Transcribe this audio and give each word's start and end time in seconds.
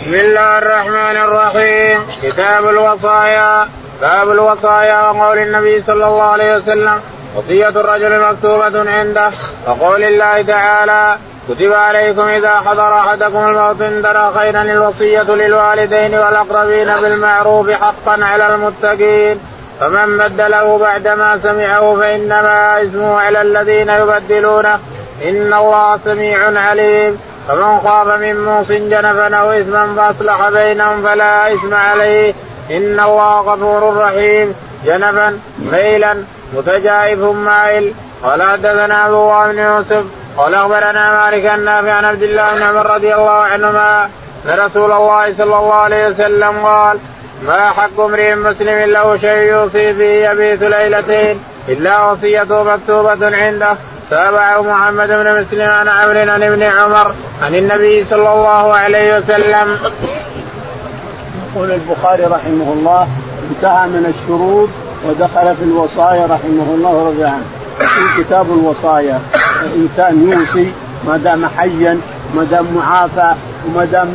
بسم 0.00 0.14
الله 0.14 0.58
الرحمن 0.58 1.16
الرحيم. 1.16 2.06
كتاب 2.22 2.68
الوصايا. 2.68 3.68
باب 4.00 4.30
الوصايا 4.30 5.00
وقول 5.00 5.38
النبي 5.38 5.82
صلى 5.86 6.06
الله 6.06 6.22
عليه 6.22 6.56
وسلم 6.56 7.00
وصية 7.36 7.68
الرجل 7.68 8.20
مكتوبة 8.20 8.90
عنده. 8.90 9.30
وقول 9.66 10.02
الله 10.02 10.42
تعالى 10.42 11.16
كتب 11.48 11.72
عليكم 11.72 12.28
إذا 12.28 12.50
حضر 12.50 12.98
أحدكم 12.98 13.38
الموت 13.48 13.82
إن 13.82 14.02
ترى 14.02 14.32
خيرا 14.38 14.62
الوصية 14.62 15.22
للوالدين 15.22 16.14
والأقربين 16.14 16.94
بالمعروف 17.00 17.70
حقا 17.70 18.24
على 18.24 18.54
المتقين. 18.54 19.40
فمن 19.80 20.18
بدله 20.18 20.78
بعدما 20.78 21.38
سمعه 21.42 21.96
فإنما 22.00 22.82
إثمه 22.82 23.20
على 23.20 23.42
الذين 23.42 23.88
يبدلونه. 23.88 24.78
إن 25.24 25.54
الله 25.54 25.98
سميع 26.04 26.60
عليم. 26.60 27.20
فمن 27.48 27.80
خاف 27.80 28.06
من 28.06 28.44
موص 28.44 28.68
جنفا 28.68 29.36
أو 29.36 29.50
إثما 29.50 29.94
فأصلح 29.96 30.48
بينهم 30.48 31.02
فلا 31.02 31.52
إثم 31.52 31.74
عليه. 31.74 32.34
إن 32.70 33.00
الله 33.00 33.40
غفور 33.40 33.96
رحيم. 33.96 34.54
جنفا 34.84 35.38
ميلا 35.58 36.24
متجائف 36.54 37.18
مائل. 37.20 37.94
قال 38.22 38.42
حدثنا 38.42 38.94
عبد 38.94 39.12
الله 39.12 39.52
بن 39.52 39.58
يوسف 39.58 40.04
قال 40.36 40.54
أخبرنا 40.54 41.24
مالك 41.24 41.46
النافع 41.46 41.92
عن 41.92 42.04
عبد 42.04 42.22
الله 42.22 42.54
بن 42.54 42.62
عمر 42.62 42.94
رضي 42.94 43.14
الله 43.14 43.30
عنهما 43.30 44.04
أن 44.46 44.58
رسول 44.58 44.92
الله 44.92 45.34
صلى 45.38 45.56
الله 45.56 45.74
عليه 45.74 46.08
وسلم 46.08 46.66
قال 46.66 46.98
ما 47.42 47.70
حق 47.70 48.00
امرئ 48.00 48.34
مسلم 48.34 48.90
له 48.90 49.16
شيء 49.16 49.52
يوصي 49.52 49.92
به 49.92 50.30
يبيت 50.30 50.62
ليلتين 50.62 51.44
إلا 51.68 52.04
وصيته 52.04 52.62
مكتوبة 52.62 53.36
عنده. 53.36 53.76
تابعه 54.10 54.62
محمد 54.62 55.08
بن 55.08 55.40
مسلم 55.40 55.70
عن 55.70 55.88
عمرو 55.88 56.20
عن 56.32 56.42
ابن 56.42 56.62
عمر 56.62 57.14
عن 57.42 57.54
النبي 57.54 58.04
صلى 58.04 58.32
الله 58.32 58.74
عليه 58.74 59.18
وسلم. 59.18 59.78
يقول 61.54 61.70
البخاري 61.70 62.24
رحمه 62.24 62.72
الله 62.72 63.08
انتهى 63.50 63.86
من 63.86 64.14
الشروط 64.14 64.68
ودخل 65.06 65.56
في 65.56 65.62
الوصايا 65.62 66.26
رحمه 66.26 66.74
الله 66.74 66.90
ورضي 66.90 67.24
عنه. 67.24 67.44
في 67.78 68.22
كتاب 68.22 68.46
الوصايا 68.52 69.20
الإنسان 69.62 70.30
يوصي 70.30 70.72
ما 71.06 71.16
دام 71.16 71.46
حيا 71.58 72.00
ما 72.36 72.44
دام 72.50 72.66
معافى 72.76 73.34
وما 73.66 73.84
دام 73.84 74.08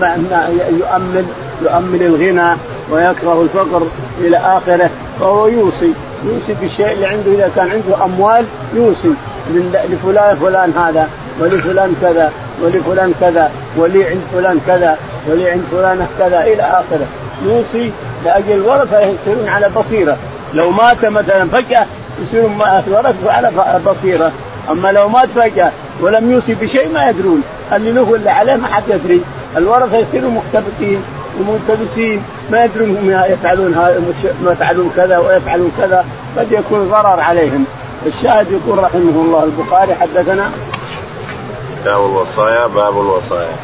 يؤمن 0.70 1.30
يؤمن 1.62 2.02
الغنى 2.02 2.58
ويكره 2.92 3.42
الفقر 3.42 3.88
إلى 4.20 4.38
آخره 4.38 4.90
فهو 5.20 5.48
يوصي. 5.48 5.94
يوصي 6.26 6.54
بالشيء 6.62 6.92
اللي 6.92 7.06
عنده 7.06 7.32
إذا 7.32 7.52
كان 7.56 7.70
عنده 7.70 8.06
أموال 8.06 8.46
يوصي. 8.74 9.14
لفلان 9.90 10.36
فلان 10.36 10.72
هذا 10.78 11.10
ولفلان 11.40 11.96
كذا 12.02 12.32
ولفلان 12.62 13.14
كذا 13.22 13.52
ولي 13.78 14.06
عند 14.06 14.22
فلان 14.34 14.60
كذا 14.68 14.98
ولي 15.28 15.50
عند 15.50 15.64
فلان 15.72 16.08
كذا 16.20 16.44
إلى 16.44 16.64
آخره. 16.64 17.08
يوصي 17.46 17.92
لأجل 18.26 18.52
الورثه 18.52 19.00
يصيرون 19.00 19.50
على 19.50 19.70
بصيرة. 19.70 20.18
لو 20.54 20.72
مات 20.72 21.06
مثلا 21.06 21.50
فجأة 21.50 21.86
يصيرون 22.22 22.62
الورثه 22.88 23.32
على 23.32 23.52
بصيرة. 23.86 24.32
أما 24.72 24.92
لو 24.92 25.10
مات 25.10 25.28
فجأة 25.36 25.72
ولم 26.02 26.32
يوصي 26.32 26.54
بشيء 26.54 26.94
ما 26.94 27.10
يدرون. 27.10 27.44
اللي 27.74 27.92
له 27.92 28.02
واللي 28.02 28.30
عليه؟ 28.30 28.56
ما 28.56 28.68
حد 28.68 28.84
يدري. 28.88 29.22
الورثة 29.58 29.98
يصيروا 29.98 30.32
مختبئين 30.32 31.02
وملتبسين. 31.40 32.24
ما 32.52 32.64
يدرون 32.64 32.90
هم 32.90 33.10
يفعلون 33.34 33.72
ما 34.44 34.52
يفعلون 34.52 34.92
كذا 34.96 35.18
ويفعلون 35.18 35.72
كذا. 35.78 36.06
قد 36.38 36.52
يكون 36.52 36.88
ضرر 36.90 37.20
عليهم. 37.20 37.66
الشاهد 38.06 38.48
يقول 38.52 38.84
رحمه 38.84 39.22
الله 39.22 39.44
البخاري 39.44 39.96
حدثنا 39.96 40.52
كتاب 41.82 42.06
الوصايا 42.06 42.68
باب 42.68 43.02
الوصايا. 43.02 43.56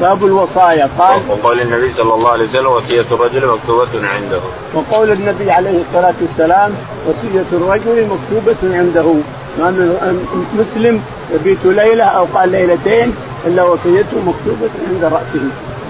باب 0.00 0.24
الوصايا. 0.24 0.88
قال 0.98 1.20
وقول 1.28 1.60
النبي 1.60 1.92
صلى 1.92 2.14
الله 2.14 2.30
عليه 2.30 2.44
وسلم 2.44 2.66
وصية 2.66 3.04
الرجل 3.12 3.46
مكتوبة 3.46 4.08
عنده. 4.14 4.40
وقول 4.74 5.12
النبي 5.12 5.50
عليه 5.50 5.82
الصلاة 5.88 6.14
والسلام 6.22 6.74
وصية 7.06 7.44
الرجل 7.52 8.06
مكتوبة 8.06 8.76
عنده. 8.78 9.14
ما 9.58 9.70
من 9.70 10.46
مسلم 10.54 11.02
يبيت 11.34 11.64
ليلة 11.64 12.04
أو 12.04 12.24
قال 12.34 12.48
ليلتين 12.48 13.14
إلا 13.46 13.62
وصيته 13.62 14.16
مكتوبة 14.26 14.70
عند 14.88 15.04
رأسه. 15.04 15.40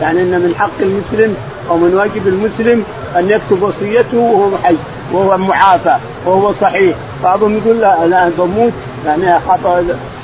يعني 0.00 0.22
أن 0.22 0.40
من 0.40 0.54
حق 0.58 0.80
المسلم 0.80 1.36
أو 1.70 1.76
من 1.76 1.94
واجب 1.94 2.28
المسلم 2.28 2.84
أن 3.16 3.30
يكتب 3.30 3.62
وصيته 3.62 4.18
وهو 4.18 4.58
حي 4.64 4.76
وهو 5.12 5.38
معافى 5.38 5.96
وهو 6.26 6.52
صحيح. 6.52 6.96
بعضهم 7.24 7.58
يقول 7.58 7.80
لا 7.80 8.04
أنا 8.04 8.30
بموت. 8.38 8.72
يعني 9.06 9.40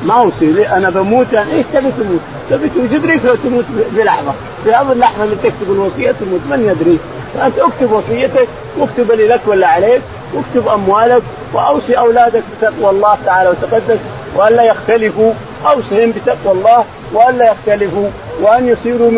ما 0.04 0.14
اوصي 0.14 0.68
أنا 0.68 0.90
بموت. 0.90 1.32
يعني 1.32 1.52
إيش 1.52 1.66
تبي 1.72 1.90
تموت؟ 1.90 2.20
تبي 2.50 2.68
تدرك 2.88 3.20
لو 3.24 3.34
تموت 3.34 3.64
بلحظة. 3.96 4.32
في 4.64 4.72
هذه 4.72 4.92
اللحظة 4.92 5.24
اللي 5.24 5.36
تكتب 5.36 5.72
الوصية 5.72 6.14
تموت. 6.20 6.40
من 6.50 6.68
يدري؟ 6.68 6.98
فانت 7.34 7.58
اكتب 7.58 7.92
وصيتك 7.92 8.48
واكتب 8.78 9.10
اللي 9.10 9.28
لك 9.28 9.40
ولا 9.46 9.66
عليك 9.66 10.02
واكتب 10.34 10.68
أموالك 10.68 11.22
وأوصي 11.52 11.98
أولادك 11.98 12.42
بتقوى 12.58 12.90
الله 12.90 13.18
تعالى 13.26 13.50
وتقدس 13.50 13.98
والا 14.36 14.62
يختلفوا. 14.62 15.32
اوصهم 15.66 16.12
بتقوى 16.12 16.52
الله 16.52 16.84
والا 17.12 17.52
يختلفوا. 17.52 18.08
وأن 18.42 18.68
يصيروا 18.68 19.10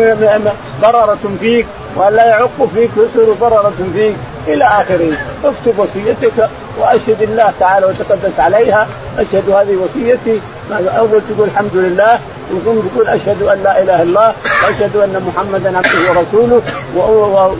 ضررة 0.81 1.17
فيك 1.39 1.65
والا 1.95 2.25
يعقوا 2.25 2.67
فيك 2.75 2.89
ويصيروا 2.97 3.35
ضررة 3.41 3.73
فيك. 3.93 4.15
إلى 4.47 4.63
اخره 4.65 5.17
اكتب 5.45 5.79
وصيتك 5.79 6.49
وأشهد 6.79 7.21
الله 7.21 7.53
تعالى 7.59 7.85
وتقدس 7.85 8.39
عليها. 8.39 8.87
أشهد 9.19 9.49
هذه 9.49 9.75
وصيتي. 9.83 10.41
أول 10.71 11.21
تقول 11.29 11.47
الحمد 11.47 11.75
لله 11.75 12.19
وثم 12.51 12.87
تقول 12.87 13.07
أشهد 13.07 13.41
أن 13.41 13.63
لا 13.63 13.81
إله 13.81 13.95
إلا 13.95 14.01
الله 14.01 14.33
وأشهد 14.63 14.95
أن 14.95 15.23
محمدا 15.27 15.77
عبده 15.77 16.09
ورسوله 16.09 16.61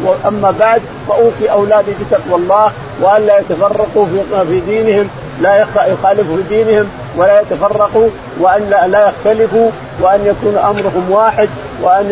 واما 0.05 0.53
بعد 0.59 0.81
فاوصي 1.07 1.51
أولادي 1.51 1.91
بتقوى 1.91 2.41
الله 2.41 2.71
والا 3.01 3.39
يتفرقوا 3.39 4.05
في 4.49 4.59
دينهم 4.59 5.09
لا 5.41 5.65
يخالفوا 5.87 6.37
في 6.37 6.63
دينهم 6.63 6.89
ولا 7.17 7.41
يتفرقوا 7.41 8.09
وأن 8.39 8.69
لا 8.91 9.07
يختلفوا 9.09 9.69
وأن 10.01 10.25
يكون 10.25 10.57
أمرهم 10.57 11.11
واحد 11.11 11.49
وأن 11.81 12.09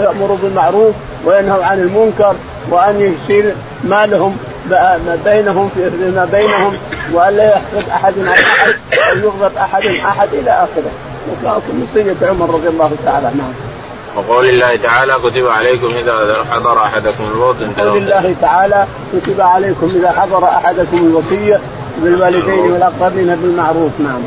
يأمروا 0.00 0.36
بالمعروف 0.42 0.94
وينهوا 1.24 1.64
عن 1.64 1.78
المنكر 1.78 2.34
وأن 2.70 3.14
يصير 3.24 3.54
مالهم 3.84 4.36
بينهم 5.24 5.70
فيما 5.74 6.28
بينهم 6.32 6.74
والا 7.12 7.48
يحقد 7.48 7.88
أحد 7.88 8.14
على 8.18 8.32
أحد 8.32 8.74
أو 9.10 9.18
يغضب 9.18 9.56
أحد 9.56 9.84
أحد 9.86 10.28
إلى 10.32 10.50
آخره 10.50 10.90
وصيه 11.82 12.16
عمر 12.22 12.54
رضي 12.54 12.68
الله 12.68 12.90
تعالى 13.04 13.26
نعم. 13.26 13.52
وقول 14.16 14.48
الله 14.48 14.76
تعالى 14.76 15.16
كتب 15.24 15.48
عليكم 15.48 15.86
إذا 15.86 16.44
حضر 16.50 16.82
أحدكم 16.82 17.24
الموت 17.32 17.56
قول 17.78 17.96
الله 17.96 18.34
تعالى 18.40 18.86
كتب 19.12 19.40
عليكم 19.40 19.92
إذا 19.94 20.12
حضر 20.12 20.44
أحدكم 20.44 20.96
الوصية 20.96 21.60
بالوالدين 22.02 22.58
والأقربين 22.58 23.36
بالمعروف 23.36 23.92
نعم. 23.98 24.20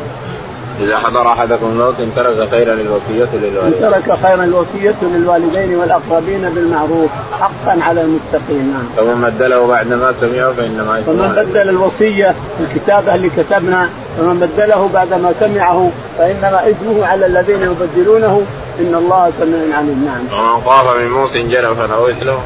إذا 0.81 0.97
حضر 0.97 1.27
أحدكم 1.27 1.65
الموت 1.65 1.99
إن 1.99 2.11
ترك 2.15 2.49
خيرا 2.49 2.73
الوصية 2.73 3.29
للوالدين. 3.33 3.83
إن 3.83 3.91
ترك 3.91 4.17
خيرا 4.23 4.43
الوصية 4.43 4.95
للوالدين 5.01 5.75
والأقربين 5.75 6.49
بالمعروف 6.49 7.09
حقا 7.31 7.79
على 7.81 8.01
المتقين 8.01 8.73
نعم. 8.73 8.83
فمن 8.97 9.29
بدله 9.29 9.67
بعد 9.67 9.88
ما 9.88 10.13
سمعه 10.21 10.53
فإنما 10.53 11.01
فمن 11.05 11.43
بدل 11.45 11.69
الوصية 11.69 12.35
الكتابة 12.59 13.15
اللي 13.15 13.29
كتبنا 13.29 13.89
فمن 14.17 14.39
بدله 14.39 14.89
بعد 14.93 15.13
ما 15.13 15.33
سمعه 15.39 15.91
فإنما 16.17 16.69
إثمه 16.69 17.05
على 17.05 17.25
الذين 17.25 17.61
يبدلونه 17.61 18.41
إن 18.79 18.95
الله 18.95 19.31
سميع 19.39 19.77
عليم 19.77 20.05
نعم. 20.05 20.39
ومن 20.39 20.61
خاف 20.65 20.97
من 20.97 21.09
موس 21.09 21.38
جنفا 21.38 21.94
أو 21.94 22.07
إثما 22.07 22.38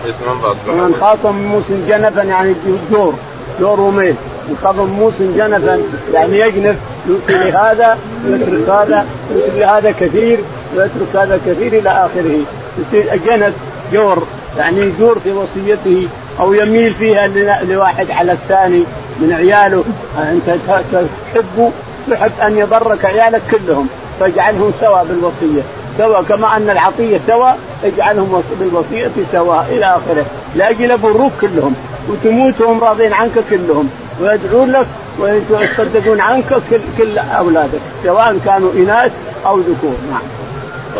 فأصبح. 0.42 0.74
ومن 0.74 0.96
خاف 1.02 1.26
من 1.26 1.46
موس 1.46 1.88
جنفا 1.88 2.22
يعني 2.22 2.56
دور 2.92 3.14
دور 3.60 3.80
وميل 3.80 4.16
وخاف 4.52 4.76
موس 4.76 5.14
جنفا 5.20 5.82
يعني 6.14 6.40
يجنف 6.40 6.76
يؤتي 7.08 7.34
لهذا 7.34 7.98
ويترك 8.26 8.70
هذا 8.70 9.06
يؤتي 9.36 9.60
لهذا 9.60 9.92
كثير 9.92 10.40
ويترك 10.76 11.16
هذا 11.16 11.40
كثير 11.46 11.74
إلى 11.80 11.90
آخره. 11.90 12.40
يصير 12.78 13.20
جنت 13.26 13.54
جور 13.94 14.24
يعني 14.58 14.82
يجور 14.82 15.20
في 15.20 15.32
وصيته 15.32 16.08
أو 16.40 16.54
يميل 16.54 16.94
فيها 16.94 17.28
لواحد 17.64 18.12
على 18.12 18.32
الثاني 18.32 18.84
من 19.20 19.34
عياله. 19.34 19.84
أنت 20.18 20.58
تحب 20.68 21.72
تحب 22.12 22.32
أن 22.44 22.58
يضرك 22.58 23.06
عيالك 23.06 23.42
كلهم 23.52 23.88
فاجعلهم 24.20 24.72
سواء 24.82 25.06
بالوصية. 25.10 25.62
سواء 25.98 26.24
كما 26.24 26.58
أن 26.58 26.70
العطية 26.70 27.20
سواء 27.28 27.58
اجعلهم 27.84 28.44
بالوصية 28.60 29.12
سواء 29.32 29.66
إلى 29.72 29.86
آخره. 29.86 30.26
لاجل 30.56 30.92
يبروك 30.92 31.32
كلهم 31.42 31.76
وتموت 32.10 32.62
وهم 32.62 32.84
راضين 32.84 33.14
عنك 33.14 33.32
كلهم 33.50 33.90
ويدعون 34.22 34.72
لك 34.72 34.88
ويتصدقون 35.20 36.22
عنك 36.22 36.62
كل, 36.70 36.80
كل 36.98 37.18
أولادك 37.18 37.80
سواء 38.04 38.38
كانوا 38.46 38.74
إناث 38.74 39.12
أو 39.46 39.60
ذكور. 39.60 39.96
نعم. 40.12 40.22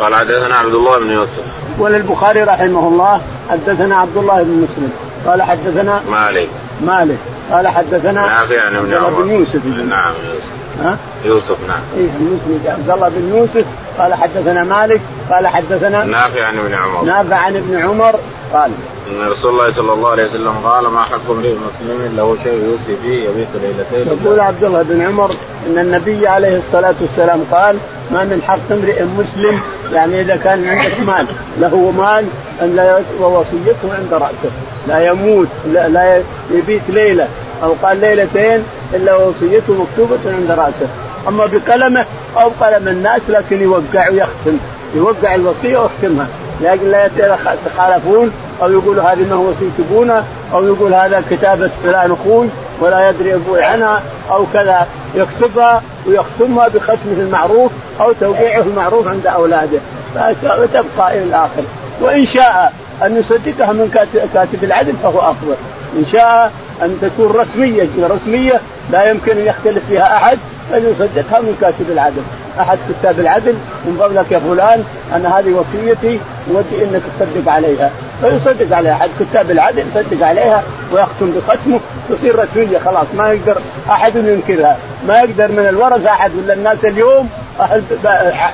قال 0.04 0.16
حدثنا 0.16 0.56
عبد 0.56 0.74
الله 0.74 1.00
بن 1.00 1.12
يوسف. 1.12 1.44
وللبخاري 1.80 2.44
رحمه 2.44 2.88
الله 2.88 3.22
حدثنا 3.50 3.98
عبد 3.98 4.18
الله 4.18 4.44
بن 4.44 4.68
مسلم. 4.68 4.92
قال 5.26 5.42
حدثنا 5.42 6.02
مالك. 6.12 6.48
مالك. 6.82 7.18
قال 7.52 7.68
حدثنا 7.68 8.28
نافع 8.28 8.62
عن 8.62 8.76
ابن 8.76 8.94
عمر 8.94 9.22
بن 9.22 9.32
يوسف. 9.32 9.66
نعم 9.66 10.14
يوسف. 10.34 10.61
ها؟ 10.82 10.98
يوسف 11.26 11.58
نعم. 11.68 11.80
إيه 11.98 12.08
مسلم 12.08 12.62
عبد 12.66 12.90
الله 12.90 13.10
بن 13.10 13.36
يوسف 13.38 13.66
قال 14.00 14.14
حدثنا 14.14 14.64
مالك 14.64 15.02
قال 15.32 15.48
حدثنا 15.48 16.04
نافع 16.04 16.46
عن 16.46 16.58
ابن 16.58 16.74
عمر. 16.74 17.04
نافع 17.04 17.36
عن 17.36 17.56
ابن 17.56 17.82
عمر 17.82 18.16
قال 18.54 18.72
إن 19.12 19.28
رسول 19.32 19.52
الله 19.52 19.74
صلى 19.74 19.94
الله 19.94 20.10
عليه 20.10 20.26
وسلم 20.26 20.54
قال 20.64 20.88
ما 20.88 21.02
حق 21.02 21.30
امرئ 21.30 21.54
مسلم 21.54 22.16
له 22.18 22.38
شيء 22.44 22.54
يوصي 22.54 23.02
فيه 23.02 23.30
يبيت 23.30 23.48
ليلتين. 23.62 24.18
يقول 24.24 24.40
عبد 24.40 24.64
الله 24.64 24.82
بن 24.82 25.02
عمر 25.02 25.32
إن 25.68 25.78
النبي 25.78 26.28
عليه 26.28 26.58
الصلاة 26.58 26.96
والسلام 27.02 27.44
قال 27.52 27.78
ما 28.12 28.24
من 28.24 28.42
حق 28.48 28.72
امرئ 28.72 29.04
مسلم 29.04 29.62
يعني 29.94 30.22
إذا 30.22 30.36
كان 30.36 30.70
عندك 30.70 31.00
مال 31.00 31.28
له 31.60 31.92
مال 31.92 32.26
أن 32.62 32.76
لا 32.76 33.02
ووصيته 33.22 33.96
عند 34.00 34.14
رأسه. 34.14 34.52
لا 34.88 35.06
يموت 35.08 35.48
لا, 35.74 35.88
لا 35.88 36.22
يبيت 36.52 36.82
ليلة 36.90 37.28
أو 37.64 37.76
قال 37.84 38.02
ليلتين 38.02 38.64
إلا 38.94 39.16
وصيته 39.16 39.74
مكتوبة 39.74 40.20
عند 40.26 40.52
رأسه. 40.52 40.88
أما 41.28 41.46
بقلمه 41.46 42.06
أو 42.38 42.52
قلم 42.62 42.88
الناس 42.88 43.22
لكن 43.30 43.62
يوقع 43.62 44.10
ويختم. 44.10 44.58
يوقع 44.96 45.36
الوصية 45.36 45.78
ويختمها. 45.78 46.28
لكن 46.62 46.92
لا 46.92 47.06
يتخالفون 47.06 48.32
أو 48.62 48.72
يقول 48.72 49.00
هذه 49.00 49.26
ما 49.30 49.36
هو 49.36 49.50
وصية 49.50 49.86
أبونا 49.90 50.24
أو 50.54 50.66
يقول 50.66 50.94
هذا 50.94 51.24
كتابه 51.30 51.72
فلان 51.84 52.12
أخوي 52.12 52.48
ولا 52.80 53.10
يدري 53.10 53.34
أبوي 53.34 53.64
عنها 53.64 54.02
أو 54.32 54.46
كذا. 54.54 54.88
يكتبها 55.16 55.82
ويختمها 56.08 56.68
بختمه 56.68 57.18
المعروف 57.18 57.72
أو 58.02 58.14
توقيعه 58.22 58.62
المعروف 58.62 59.08
عند 59.08 59.28
أولاده. 59.28 59.80
فتبقى 60.14 61.18
إلى 61.18 61.24
الآخر. 61.24 61.64
وإن 62.02 62.26
شاء 62.26 62.74
أن 63.04 63.18
يصدقها 63.18 63.74
من 63.74 63.90
كاتب 64.34 64.64
العدل 64.64 64.94
فهو 65.04 65.20
أفضل. 65.20 65.56
إن 66.00 66.06
شاء 66.12 66.52
أن 66.82 66.98
تكون 67.02 67.32
رسمية 67.32 67.88
رسمية 68.02 68.62
لا 68.92 69.10
يمكن 69.10 69.32
أن 69.32 69.46
يختلف 69.46 69.84
فيها 69.90 70.18
أحد 70.18 70.38
فليصدقها 70.72 71.42
من 71.42 71.58
كاتب 71.62 71.92
العدل. 71.92 72.22
أحد 72.60 72.78
كتاب 72.90 73.20
العدل 73.20 73.54
من 73.86 73.98
فضلك 74.00 74.32
يا 74.32 74.40
فلان 74.40 74.84
ان 75.16 75.26
هذه 75.26 75.54
وصيتي 75.54 76.20
ودي 76.52 76.84
إنك 76.84 77.02
تصدق 77.20 77.52
عليها. 77.52 77.92
فيصدق 78.22 78.76
عليها. 78.78 78.94
أحد 78.94 79.10
كتاب 79.20 79.52
العدل 79.52 79.84
يصدق 79.96 80.28
عليها 80.28 80.64
ويختم 80.92 81.32
بختمه 81.32 81.80
تصير 82.10 82.40
رسمية 82.40 82.78
خلاص 82.78 83.08
ما 83.18 83.32
يقدر 83.32 83.62
أحد 83.90 84.16
ينكرها. 84.16 84.78
ما 85.08 85.20
يقدر 85.20 85.48
من 85.52 85.66
الورثة 85.70 86.10
أحد 86.10 86.32
ولا 86.36 86.54
الناس 86.54 86.86
اليوم 86.86 87.30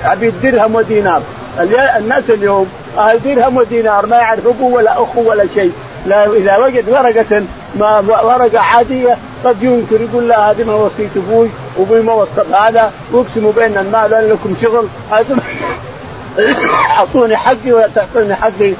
عبيد 0.03 0.33
درهم 0.43 0.75
ودينار. 0.75 1.21
الناس 1.97 2.23
اليوم 2.29 2.67
أهل 2.97 3.19
درهم 3.25 3.57
ودينار 3.57 4.05
ما 4.05 4.17
يعرف 4.17 4.47
أبوه 4.47 4.73
ولا 4.73 4.91
أخوه 4.91 5.27
ولا 5.27 5.45
شيء. 5.53 5.71
لا 6.05 6.33
إذا 6.33 6.57
وجد 6.57 6.89
ورقة 6.89 7.43
ما 7.79 7.99
ورقه 7.99 8.59
عادية 8.59 9.17
قد 9.43 9.63
ينكر 9.63 10.01
يقول 10.01 10.27
لا 10.27 10.51
هذه 10.51 10.63
ما 10.63 10.73
وصيت 10.73 11.09
أبوي 11.17 11.49
وابوي 11.77 12.01
ما 12.01 12.13
وصف 12.13 12.55
هذا 12.55 12.91
واقسموا 13.11 13.51
بين 13.51 13.77
المال 13.77 14.29
لكم 14.29 14.55
شغل. 14.61 14.87
أعطوني 16.97 17.37
حقي 17.37 17.71
ولا 17.71 17.89
تعطوني 17.95 18.35
حقي. 18.35 18.73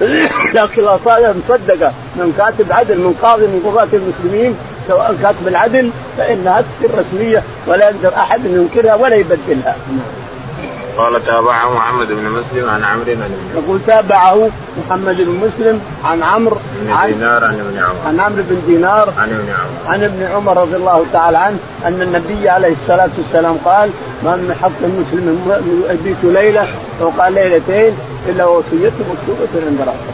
لكن 0.54 0.82
الاصاله 0.82 1.34
مصدقة. 1.44 1.92
من 2.16 2.34
كاتب 2.38 2.72
عدل 2.72 2.98
من 2.98 3.14
قاضي 3.22 3.46
من 3.46 3.62
قضاة 3.66 3.88
المسلمين 3.92 4.56
سواء 4.88 5.16
كاتب 5.22 5.48
العدل 5.48 5.90
فإنها 6.18 6.62
تصير 6.62 6.98
رسمية 6.98 7.42
ولا 7.66 7.90
يقدر 7.90 8.16
أحد 8.16 8.46
ان 8.46 8.54
ينكرها 8.54 8.94
ولا 8.94 9.16
يبدلها. 9.16 9.76
قال 10.98 11.24
تابعه 11.24 11.74
محمد 11.74 12.08
بن 12.08 12.24
مسلم 12.24 12.70
عن 12.70 12.84
عمرو 12.84 13.04
بن 13.06 13.36
يقول 13.54 13.80
تابعه 13.86 14.50
محمد 14.78 15.16
بن 15.16 15.30
مسلم 15.30 15.80
عن 16.04 16.22
عمرو 16.22 16.56
بن 16.74 16.96
دينار 17.06 17.44
عن 17.44 17.60
ابن 17.60 17.78
عمر. 17.78 17.96
عن 18.06 18.20
عمرو 18.20 18.42
بن 18.42 18.62
دينار 18.66 19.12
عن 19.18 19.28
ابن 19.28 19.48
عمر. 19.50 19.92
عن 19.92 20.04
ابن 20.04 20.22
عمر 20.22 20.62
رضي 20.62 20.76
الله 20.76 21.06
تعالى 21.12 21.38
عنه 21.38 21.58
أن 21.86 22.02
النبي 22.02 22.48
عليه 22.48 22.72
الصلاة 22.72 23.10
والسلام 23.18 23.56
قال 23.64 23.90
ما 24.24 24.36
من 24.36 24.54
حق 24.62 24.78
المسلم 24.82 25.62
يبيت 25.90 26.16
ليلة 26.22 26.66
أو 27.02 27.08
قال 27.18 27.32
ليلتين 27.32 27.98
إلا 28.28 28.44
وصيته 28.44 29.04
مكتوبة 29.12 29.66
عند 29.66 29.80
رأسه. 29.80 30.12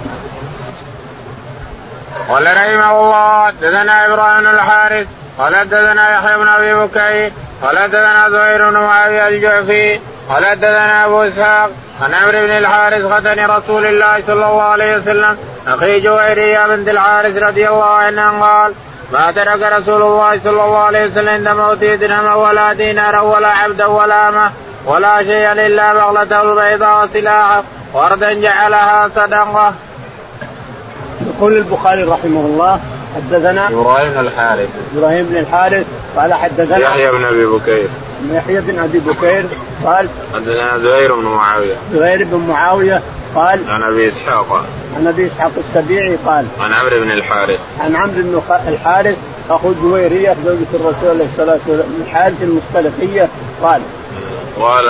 قال 2.29 2.45
رحمه 2.47 3.01
الله 3.01 3.47
حدثنا 3.47 4.07
إبراهيم 4.07 4.47
الحارث 4.47 5.07
قال 5.39 5.57
حدثنا 5.57 6.15
يحيى 6.15 6.39
بن 6.39 6.49
أبي 6.49 6.75
بكير 6.75 7.33
قال 7.63 7.79
حدثنا 7.79 8.31
زهير 8.31 8.71
بن 8.71 8.77
معاوية 8.77 9.29
الجعفي 9.29 10.01
قال 10.29 10.45
حدثنا 10.45 11.07
أبو 11.07 11.23
إسحاق 11.23 11.71
عن 12.03 12.15
عمرو 12.15 12.47
بن 12.47 12.51
الحارث 12.51 13.13
ختن 13.13 13.47
رسول 13.47 13.87
الله 13.87 14.23
صلى 14.27 14.35
الله 14.35 14.63
عليه 14.63 14.97
وسلم 14.97 15.37
أخي 15.69 16.01
جويرية 16.01 16.67
بنت 16.67 16.89
الحارث 16.89 17.37
رضي 17.37 17.69
الله 17.69 17.85
عنها 17.85 18.31
قال 18.41 18.73
ما 19.13 19.31
ترك 19.31 19.63
رسول 19.63 20.03
الله 20.03 20.41
صلى 20.45 20.65
الله 20.65 20.79
عليه 20.79 21.07
وسلم 21.07 21.29
عند 21.29 21.49
موته 21.49 21.95
درهما 21.95 22.35
ولا 22.35 22.73
دينارا 22.73 23.21
ولا 23.21 23.49
عبدا 23.49 23.87
ولا 23.87 24.29
امه 24.29 24.51
ولا 24.87 25.23
شيئا 25.23 25.53
إلا 25.53 25.95
بغلته 25.95 26.43
البيضاء 26.43 27.05
وسلاحه 27.05 27.63
وردا 27.95 28.33
جعلها 28.33 29.09
صدقة. 29.17 29.75
يقول 31.27 31.57
البخاري 31.57 32.03
رحمه 32.05 32.41
الله 32.41 32.81
حدثنا 33.17 33.69
إبراهيم 33.69 34.13
بن 34.13 34.21
الحارث 34.21 34.69
إبراهيم 34.97 35.27
بن 35.27 35.37
الحارث 35.37 35.87
قال 36.17 36.35
حدثنا 36.35 36.79
يحيى 36.79 37.11
بن 37.11 37.25
أبي 37.25 37.47
بكير 37.47 37.89
يحيى 38.33 38.61
بن 38.61 38.79
أبي 38.79 38.99
بكير 38.99 39.45
قال 39.85 40.09
حدثنا 40.35 40.79
زهير 40.79 41.15
بن 41.15 41.25
معاوية. 41.25 41.75
زهير 41.93 42.25
بن 42.25 42.47
معاوية 42.49 43.03
قال 43.35 43.61
عن 43.69 43.83
أبي 43.83 44.09
إسحاق. 44.09 44.65
عن 44.97 45.07
أبي 45.07 45.27
إسحاق 45.27 45.53
السبيعي 45.69 46.19
قال 46.27 46.47
عن 46.61 46.73
عمرو 46.73 47.01
بن 47.01 47.11
الحارث. 47.11 47.61
عن 47.81 47.97
عمرو 47.97 48.23
بن 48.23 48.43
الحارث 48.69 49.17
أخو 49.51 49.73
جويرية 49.83 50.37
زوجة 50.45 50.67
الرسول 50.75 51.09
عليه 51.11 51.25
الصلاة 51.33 51.59
والسلام 51.67 51.89
الحارث 52.07 52.43
المختلفيه 52.43 53.29
قال 53.63 53.81
قال 54.61 54.85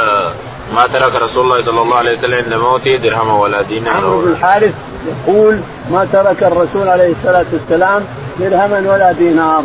ما 0.75 0.87
ترك 0.87 1.23
رسول 1.23 1.45
الله 1.45 1.63
صلى 1.63 1.83
الله 1.83 1.97
عليه 1.97 2.19
وسلم 2.19 2.35
عند 2.35 2.55
موته 2.55 2.97
درهما 2.97 3.39
ولا 3.39 3.63
دينار 3.63 3.97
عمرو 3.97 4.21
بن 4.21 4.31
الحارث 4.31 4.75
يقول 5.07 5.59
ما 5.93 6.09
ترك 6.13 6.43
الرسول 6.43 6.89
عليه 6.89 7.13
الصلاة 7.13 7.45
والسلام 7.53 8.05
درهما 8.41 8.93
ولا 8.93 9.13
دينار. 9.13 9.65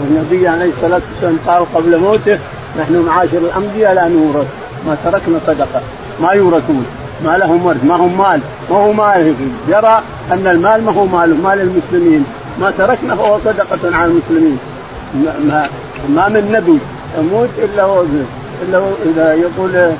والنبي 0.00 0.48
عليه 0.48 0.70
الصلاة 0.76 1.00
والسلام 1.12 1.38
قال 1.46 1.74
قبل 1.74 1.98
موته 1.98 2.38
نحن 2.80 3.04
معاشر 3.06 3.38
الأنبياء 3.38 3.94
لا 3.94 4.08
نورث. 4.08 4.46
ما 4.86 4.96
تركنا 5.04 5.38
صدقة. 5.46 5.80
ما 6.20 6.32
يورثون. 6.32 6.86
ما 7.24 7.36
لهم 7.36 7.66
ورث. 7.66 7.84
ما 7.84 7.96
هم 7.96 8.18
مال. 8.18 8.40
ما 8.70 8.76
هو 8.76 8.92
مال. 8.92 9.34
يرى 9.68 10.02
أن 10.32 10.46
المال 10.46 10.84
ما 10.84 10.92
هو 10.92 11.04
مال. 11.04 11.42
مال 11.42 11.60
المسلمين. 11.60 12.24
ما 12.60 12.70
تركنا 12.70 13.14
فهو 13.14 13.38
صدقة 13.44 13.96
على 13.96 14.10
المسلمين. 14.10 14.58
ما, 15.24 15.68
ما 16.08 16.28
من 16.28 16.52
نبي 16.52 16.78
يموت 17.18 17.48
إلا 17.58 17.82
هو 17.82 18.04
إلا 18.62 18.78
هو 18.78 18.90
إذا 19.04 19.34
يقول 19.34 19.92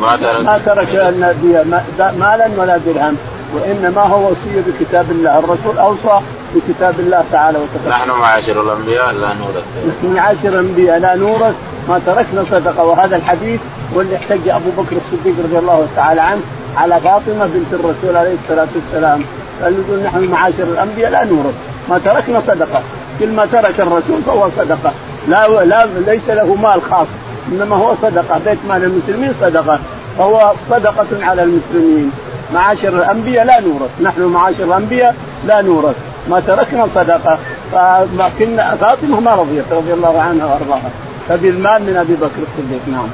ما 0.00 0.16
ترك. 0.16 0.44
ما 0.44 0.58
ترك 0.58 0.94
النبي 0.94 1.70
مالا 1.98 2.48
ولا 2.58 2.76
درهم 2.76 3.16
وإنما 3.54 4.00
هو 4.00 4.30
وصية 4.30 4.62
بكتاب 4.66 5.10
الله. 5.10 5.38
الرسول 5.38 5.78
أوصى 5.78 6.20
بكتاب 6.54 7.00
الله 7.00 7.24
تعالى 7.32 7.58
وتعالى 7.58 7.90
نحن 7.90 8.10
معاشر 8.10 8.62
الأنبياء 8.62 9.12
لا 9.12 9.28
نورث. 9.34 9.64
نحن 9.88 10.14
معاشر 10.14 10.48
الأنبياء 10.48 10.98
لا 10.98 11.14
نورث 11.14 11.54
ما 11.88 12.00
تركنا 12.06 12.44
صدقة. 12.50 12.84
وهذا 12.84 13.16
الحديث 13.16 13.60
واللي 13.94 14.16
احتج 14.16 14.48
أبو 14.48 14.70
بكر 14.78 14.96
الصديق 14.96 15.34
رضي 15.44 15.58
الله 15.58 15.86
تعالى 15.96 16.20
عنه 16.20 16.40
على 16.76 17.00
فاطمة 17.00 17.46
بنت 17.46 17.72
الرسول 17.72 18.16
عليه 18.16 18.34
الصلاة 18.42 18.68
والسلام. 18.74 19.24
قال 19.62 19.74
يقول 19.78 20.02
نحن 20.02 20.24
معاشر 20.24 20.62
الأنبياء 20.62 21.10
لا 21.10 21.24
نورث. 21.24 21.54
ما 21.88 21.98
تركنا 21.98 22.40
صدقة. 22.40 22.82
كل 23.20 23.28
ما 23.28 23.46
ترك 23.46 23.80
الرسول 23.80 24.22
فهو 24.26 24.48
صدقة. 24.56 24.92
لا 25.28 25.64
لا 25.64 25.86
ليس 26.06 26.28
له 26.28 26.54
مال 26.54 26.82
خاص 26.90 27.06
إنما 27.52 27.76
هو 27.76 27.94
صدقة. 28.02 28.40
بيت 28.44 28.58
مال 28.68 28.84
المسلمين 28.84 29.34
صدقة. 29.40 29.78
فهو 30.18 30.52
صدقة 30.70 31.06
على 31.22 31.42
المسلمين. 31.42 32.12
معاشر 32.54 32.88
الأنبياء 32.88 33.44
لا 33.44 33.60
نورث. 33.60 33.90
نحن 34.02 34.22
معاشر 34.22 34.64
الأنبياء 34.64 35.14
لا 35.46 35.62
نورث. 35.62 35.96
ما 36.28 36.40
تركنا 36.40 36.86
صدقه 36.94 37.38
فكنا 37.72 38.76
فاطمة 38.80 39.20
ما 39.20 39.34
رضيت 39.34 39.64
رضي 39.72 39.92
الله 39.92 40.20
عنها 40.20 40.46
وأرضاها. 40.46 40.90
فبالمال 41.28 41.82
من 41.82 41.96
أبي 41.96 42.14
بكر 42.14 42.42
الصديق 42.48 42.80
نعم. 42.86 43.08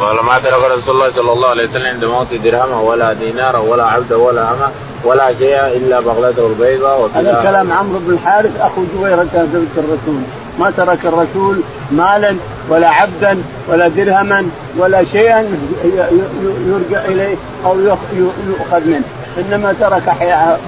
قال 0.00 0.24
ما 0.24 0.38
ترك 0.38 0.78
رسول 0.78 0.94
الله 0.94 1.10
صلى 1.12 1.32
الله 1.32 1.48
عليه 1.48 1.68
وسلم 1.68 1.86
عند 1.86 2.04
موت 2.04 2.34
درهما 2.34 2.80
ولا 2.80 3.12
دينارا 3.12 3.58
ولا 3.58 3.84
عبدا 3.84 4.16
ولا 4.16 4.42
أمة 4.42 4.68
ولا 5.04 5.34
شيء 5.38 5.66
إلا 5.66 6.00
بغلته 6.00 6.46
البيضاء 6.46 7.10
هذا 7.14 7.40
كلام 7.42 7.72
عمرو 7.72 7.98
بن 7.98 8.14
الحارث 8.14 8.60
أخو 8.60 8.82
جويرة 8.96 9.26
زوجة 9.52 9.76
الرسول. 9.76 10.22
ما 10.58 10.70
ترك 10.70 11.06
الرسول 11.06 11.60
مالا 11.90 12.36
ولا 12.68 12.88
عبدا 12.88 13.42
ولا 13.68 13.88
درهما 13.88 14.46
ولا 14.78 15.04
شيئا 15.04 15.48
يرجع 16.66 17.04
إليه 17.04 17.36
أو 17.64 17.80
يؤخذ 17.80 18.86
منه. 18.86 19.04
إنما 19.38 19.74
ترك 19.80 20.14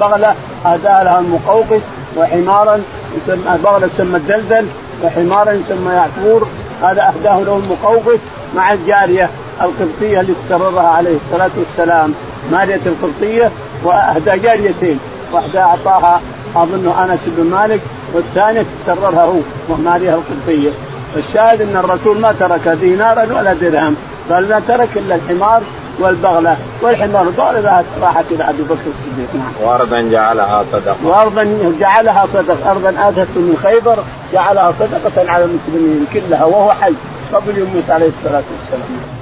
بغلة 0.01 0.35
اهداها 0.67 1.05
لها 1.05 1.19
المقوقس 1.19 1.81
وحمارا 2.17 2.81
يسمى 3.17 3.59
بغله 3.65 3.87
تسمى 3.87 4.17
الدلدل 4.17 4.67
وحمارا 5.03 5.53
يسمى 5.53 5.93
يعفور. 5.93 6.49
هذا 6.83 7.03
اهداه 7.03 7.41
له 7.41 7.57
المقوقس 7.57 8.19
مع 8.57 8.73
الجارية 8.73 9.31
القبطية 9.63 10.21
اللي 10.21 10.33
استقرها 10.43 10.89
عليه 10.89 11.17
الصلاة 11.17 11.51
والسلام. 11.57 12.15
مارية 12.53 12.81
القبطية 12.87 13.51
وأهدى 13.85 14.39
جاريتين. 14.39 15.01
واحدة 15.33 15.63
أعطاها 15.63 16.21
أظن 16.57 16.93
أنس 16.99 17.21
بن 17.27 17.51
مالك 17.51 17.81
والثانية 18.13 18.65
تسررها 18.87 19.25
هو 19.25 19.41
ومارية 19.69 20.15
القبطية. 20.15 20.71
الشاهد 21.17 21.63
أن 21.63 21.77
الرسول 21.77 22.21
ما 22.21 22.33
ترك 22.33 22.69
دينارا 22.69 23.23
ولا 23.23 23.53
درهم 23.53 23.97
قال 24.31 24.49
ما 24.49 24.61
ترك 24.69 24.89
إلا 24.97 25.15
الحمار 25.15 25.63
والبغلة 25.99 26.57
والحمار 26.83 27.23
البغله 27.23 27.85
راحت 28.03 28.25
إلى 28.31 28.45
أبي 28.45 28.63
بكر 28.63 28.75
الصديق 28.75 29.35
نعم. 29.35 29.69
وارضا 29.69 30.01
جعلها 30.01 30.65
صدقة. 30.73 30.97
وارضا 31.05 31.75
جعلها 31.81 32.27
صدقة، 32.35 32.71
ارضا 32.71 32.91
اتته 32.91 33.41
من 33.41 33.59
خيبر 33.63 33.97
جعلها 34.33 34.75
صدقة 34.81 35.33
على 35.33 35.45
المسلمين 35.45 36.07
كلها 36.13 36.45
وهو 36.45 36.73
حي 36.73 36.95
قبل 37.33 37.59
يموت 37.59 37.91
عليه 37.91 38.09
الصلاة 38.09 38.43
والسلام. 38.53 39.13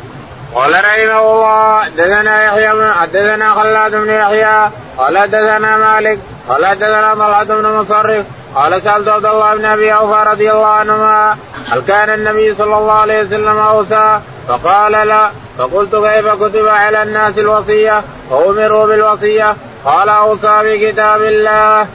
قال 0.55 0.73
رحمه 0.73 1.21
الله 1.21 1.81
حدثنا 1.85 2.45
يحيى 2.45 2.93
حدثنا 2.93 3.55
خلاد 3.55 3.95
بن 3.95 4.11
يحيى 4.11 4.71
قال 4.99 5.19
حدثنا 5.19 5.77
مالك 5.77 6.19
قال 6.49 6.67
حدثنا 6.67 7.15
طلحة 7.15 7.45
بن 7.45 7.67
مصرف 7.67 8.25
قال 8.55 8.83
سألت 8.83 9.09
عبد 9.09 9.25
الله 9.25 9.57
بن 9.57 9.65
أبي 9.65 9.95
أوفى 9.95 10.31
رضي 10.31 10.51
الله 10.51 10.67
عنهما 10.67 11.37
هل 11.69 11.81
كان 11.81 12.11
النبي 12.11 12.55
صلى 12.55 12.79
الله 12.79 12.93
عليه 12.93 13.23
وسلم 13.23 13.59
أوصى 13.59 14.21
فقال 14.57 14.93
لا 14.93 15.31
فقلت 15.59 15.95
كيف 15.95 16.29
كتب 16.29 16.69
على 16.69 17.03
الناس 17.03 17.39
الوصية؟ 17.39 18.03
وامروا 18.31 18.87
بالوصية. 18.87 19.57
قال 19.85 20.09
أوصى 20.09 20.61
بكتاب 20.63 21.23
الله. 21.23 21.87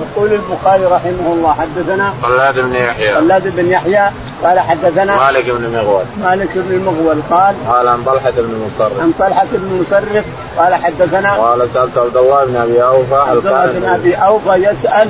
يقول 0.00 0.32
البخاري 0.32 0.84
رحمه 0.84 1.32
الله 1.32 1.54
حدثنا 1.54 2.12
خلاد 2.22 2.58
بن 2.58 2.74
يحيى. 2.74 3.14
خلاد 3.14 3.56
بن 3.56 3.70
يحيى 3.70 4.10
قال 4.44 4.60
حدثنا 4.60 5.16
مالك 5.16 5.50
بن 5.50 5.70
مغول. 5.76 6.04
مالك 6.22 6.48
بن 6.54 6.84
مغول 6.84 7.22
قال 7.30 7.54
قال 7.68 7.88
عن 7.88 8.02
طلحة 8.04 8.30
بن 8.30 8.66
مصرف. 8.66 9.00
عن 9.00 9.12
طلحة 9.18 9.46
بن 9.52 9.84
مصرف 9.86 10.24
قال 10.58 10.74
حدثنا 10.74 11.34
قال 11.34 11.68
سألت 11.74 11.98
عبد 11.98 12.16
الله 12.16 12.44
بن 12.44 12.56
أبي 12.56 12.84
أوفى 12.84 13.14
هل 13.14 13.36
عبد 13.36 13.46
الله 13.46 13.66
بن 13.66 13.88
أبي 13.88 14.14
أوفى 14.14 14.54
يسأل 14.54 15.08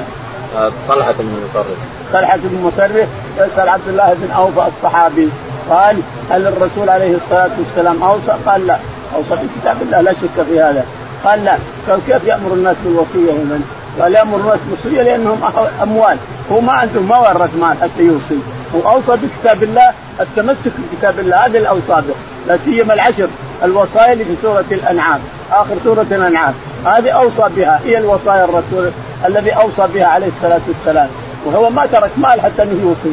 طلحة 0.88 1.12
بن 1.12 1.44
مصرف. 1.50 1.76
طلحة 2.12 2.38
بن 2.42 2.62
مصرف 2.62 3.08
يسأل 3.38 3.68
عبد 3.68 3.88
الله 3.88 4.16
بن 4.18 4.30
أوفى 4.30 4.68
الصحابي. 4.76 5.30
قال 5.70 5.96
هل 6.30 6.46
الرسول 6.46 6.88
عليه 6.88 7.14
الصلاة 7.16 7.50
والسلام 7.58 8.02
أوصى؟ 8.02 8.32
قال 8.46 8.66
لا. 8.66 8.76
أوصى 9.14 9.42
بكتاب 9.42 9.76
الله 9.82 10.00
لا 10.00 10.12
شك 10.12 10.42
في 10.48 10.60
هذا. 10.60 10.84
قال 11.24 11.44
لا. 11.44 11.56
قال 11.88 12.00
كيف 12.06 12.24
يأمر 12.24 12.52
الناس 12.52 12.76
بالوصية 12.84 13.32
ومن 13.32 13.64
قال 14.00 14.14
يأمر 14.14 14.36
الناس 14.36 14.58
بالوصية 14.66 15.02
لأنهم 15.02 15.40
أموال. 15.82 16.16
هو 16.52 16.60
ما 16.60 16.72
عندهم 16.72 17.08
ما 17.08 17.18
ورث 17.18 17.56
مال 17.60 17.76
حتى 17.82 18.02
يوصي. 18.02 18.38
هو 18.74 18.90
أوصى 18.90 19.22
بكتاب 19.22 19.62
الله 19.62 19.92
التمسك 20.20 20.72
بكتاب 20.92 21.18
الله 21.18 21.36
هذا 21.36 21.58
الاوصى 21.58 21.88
به 21.88 22.14
لا 22.48 22.58
سيما 22.64 22.94
العشر 22.94 23.28
الوصايا 23.64 24.12
اللي 24.12 24.24
في 24.24 24.36
سورة 24.42 24.64
الأنعام. 24.70 25.20
آخر 25.52 25.74
سورة 25.84 26.06
الأنعام. 26.10 26.54
هذه 26.86 27.10
أوصى 27.10 27.54
بها. 27.56 27.80
هي 27.84 27.98
الوصايا 27.98 28.44
الرسول 28.44 28.90
الذي 29.26 29.50
أوصى 29.50 29.86
بها 29.94 30.06
عليه 30.06 30.28
الصلاة 30.36 30.60
والسلام. 30.68 31.08
وهو 31.46 31.70
ما 31.70 31.86
ترك 31.86 32.10
مال 32.16 32.40
حتى 32.40 32.62
إنه 32.62 32.80
يوصي. 32.82 33.12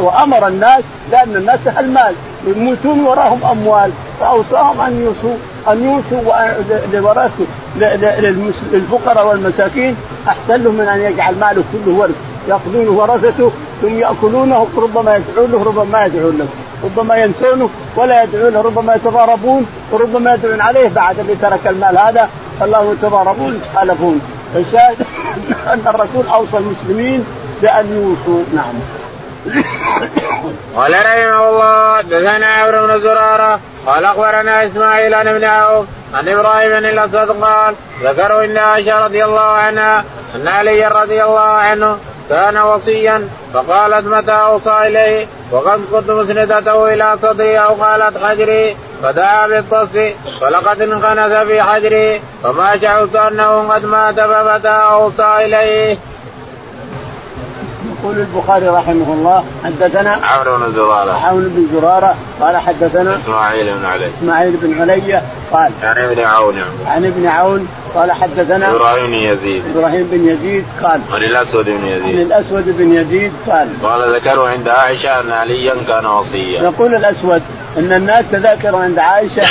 وأمر 0.00 0.48
الناس 0.48 0.82
لأن 1.10 1.36
الناس 1.36 1.60
المال. 1.78 2.14
يموتون 2.46 3.00
وراهم 3.06 3.44
أموال. 3.44 3.90
فأوصاهم 4.20 4.80
أن 4.80 5.00
يوصوا 5.00 5.36
أن 5.68 5.84
يوصوا 5.84 6.32
لورثه 6.92 7.46
للفقراء 8.72 9.26
والمساكين. 9.26 9.96
أحسن 10.28 10.62
لهم 10.62 10.74
من 10.74 10.88
أن 10.88 11.00
يجعل 11.00 11.34
ماله 11.34 11.64
كله 11.72 11.94
ورث. 11.94 12.14
يأخذونه 12.48 12.90
ورثته 12.90 13.50
ثم 13.82 13.98
يأكلونه 13.98 14.66
ربما 14.76 15.16
يدعون 15.16 15.50
له 15.50 15.64
ربما 15.64 15.84
ما 15.84 16.06
يدعون 16.06 16.38
له. 16.38 16.46
ربما 16.84 17.16
ينسونه 17.16 17.68
ولا 17.96 18.22
يدعون 18.22 18.52
له. 18.52 18.60
ربما 18.60 18.94
يتضاربون 18.94 19.66
وربما 19.92 20.34
يدعون 20.34 20.60
عليه. 20.60 20.88
بعد 20.88 21.18
اللي 21.18 21.34
ترك 21.34 21.66
المال 21.66 21.98
هذا 21.98 22.28
الله 22.62 22.92
يتضاربون. 22.92 23.54
يتخالفون. 23.54 24.20
الشاهد 24.56 24.96
أن 25.72 25.82
الرسول 25.86 26.26
أوصى 26.34 26.56
المسلمين 26.56 27.24
بان 27.62 27.86
يوصوا 27.92 28.44
نعم 28.54 28.74
قال 30.76 30.92
رحمه 30.92 31.48
الله 31.48 32.00
دثنا 32.00 32.46
عمرو 32.46 32.86
بن 32.86 33.00
زرارة 33.00 33.60
قال 33.86 34.04
أخبرنا 34.04 34.66
إسماعيل 34.66 35.14
عن 35.14 35.28
ابن 35.28 35.44
عوف 35.44 35.86
عن 36.14 36.28
إبراهيم 36.28 36.70
بن 36.70 36.86
الأسود 36.86 37.42
قال 37.44 37.74
ذكروا 38.02 38.44
إن 38.44 38.58
عائشة 38.58 39.04
رضي 39.04 39.24
الله 39.24 39.40
عنها 39.40 40.04
أن 40.34 40.48
علي 40.48 40.86
رضي 40.86 41.24
الله 41.24 41.40
عنه 41.40 41.98
كان 42.28 42.58
وصيا 42.58 43.28
فقالت 43.54 44.06
متى 44.06 44.32
أوصى 44.32 44.78
إليه 44.86 45.26
وقد 45.50 45.80
كنت 45.92 46.10
مسندته 46.10 46.94
إلى 46.94 47.18
صدري 47.22 47.58
أو 47.58 47.74
قالت 47.74 48.24
حجري 48.24 48.76
فدعا 49.02 49.46
بالطص 49.46 50.14
فلقد 50.40 50.82
انخنس 50.82 51.32
في 51.32 51.62
حجري 51.62 52.20
فما 52.42 52.78
شعرت 52.78 53.16
أنه 53.16 53.68
قد 53.68 53.84
مات 53.84 54.20
فمتى 54.20 54.68
أوصى 54.68 55.36
إليه. 55.44 55.98
يقول 58.02 58.18
البخاري 58.18 58.68
رحمه 58.68 59.12
الله 59.14 59.44
حدثنا 59.64 60.10
عمرو 60.10 60.58
بن 60.58 60.72
زرارة. 60.72 61.12
عمرو 61.12 61.48
بن 61.48 61.66
زرارة 61.72 62.14
قال 62.40 62.56
حدثنا 62.56 63.16
إسماعيل 63.16 63.74
بن 63.74 63.84
علي. 63.84 64.10
إسماعيل 64.18 64.56
بن 64.62 64.80
علي 64.80 65.22
قال 65.52 65.72
عن 65.82 65.98
ابن 65.98 66.24
عون. 66.24 66.62
عن 66.86 67.04
ابن 67.04 67.26
عون 67.26 67.68
قال 67.94 68.12
حدثنا 68.12 68.70
إبراهيم 68.70 69.06
بن 69.06 69.14
يزيد. 69.14 69.62
إبراهيم 69.76 70.08
بن 70.12 70.28
يزيد 70.28 70.64
قال 70.82 71.00
عن 71.12 71.22
الأسود 71.22 71.64
بن 71.64 71.86
يزيد. 71.86 72.16
عن 72.16 72.22
الأسود 72.22 72.76
بن 72.78 72.92
يزيد 72.92 73.32
قال 73.46 73.68
قال 73.82 74.14
ذكروا 74.14 74.48
عند 74.48 74.68
عائشة 74.68 75.20
أن 75.20 75.30
عليا 75.30 75.74
كان 75.88 76.06
وصيا. 76.06 76.62
يقول 76.62 76.94
الأسود 76.94 77.42
إن 77.78 77.92
الناس 77.92 78.24
تذاكروا 78.32 78.80
عند 78.80 78.98
عائشة 78.98 79.42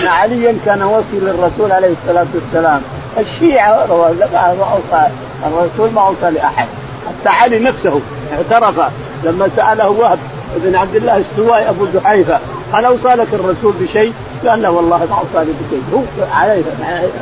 أن 0.00 0.06
عليا 0.06 0.56
كان 0.66 0.82
وصي 0.82 1.20
للرسول 1.20 1.72
عليه 1.72 1.94
الصلاة 2.02 2.26
والسلام. 2.34 2.82
الشيعة 3.18 3.86
ما 4.32 4.66
اوصى 4.72 5.08
الرسول 5.46 5.90
ما 5.90 6.00
اوصى 6.06 6.30
لأحد. 6.30 6.66
حتى 7.06 7.28
علي 7.28 7.58
نفسه 7.58 8.00
اعترف 8.32 8.80
لما 9.24 9.48
سأله 9.56 9.88
وهب 9.88 10.18
بن 10.56 10.76
عبد 10.76 10.96
الله 10.96 11.16
السوائي 11.16 11.68
أبو 11.68 11.86
جحيفه 11.94 12.38
هل 12.72 12.84
اوصى 12.84 13.08
لك 13.08 13.28
الرسول 13.32 13.74
بشيء؟ 13.80 14.12
قال 14.46 14.62
لا 14.62 14.68
والله 14.68 14.98
ما 14.98 15.16
اوصى 15.16 15.46
لي 15.46 15.52
بشيء. 15.52 15.82
هو 15.94 16.24
عليه 16.32 16.62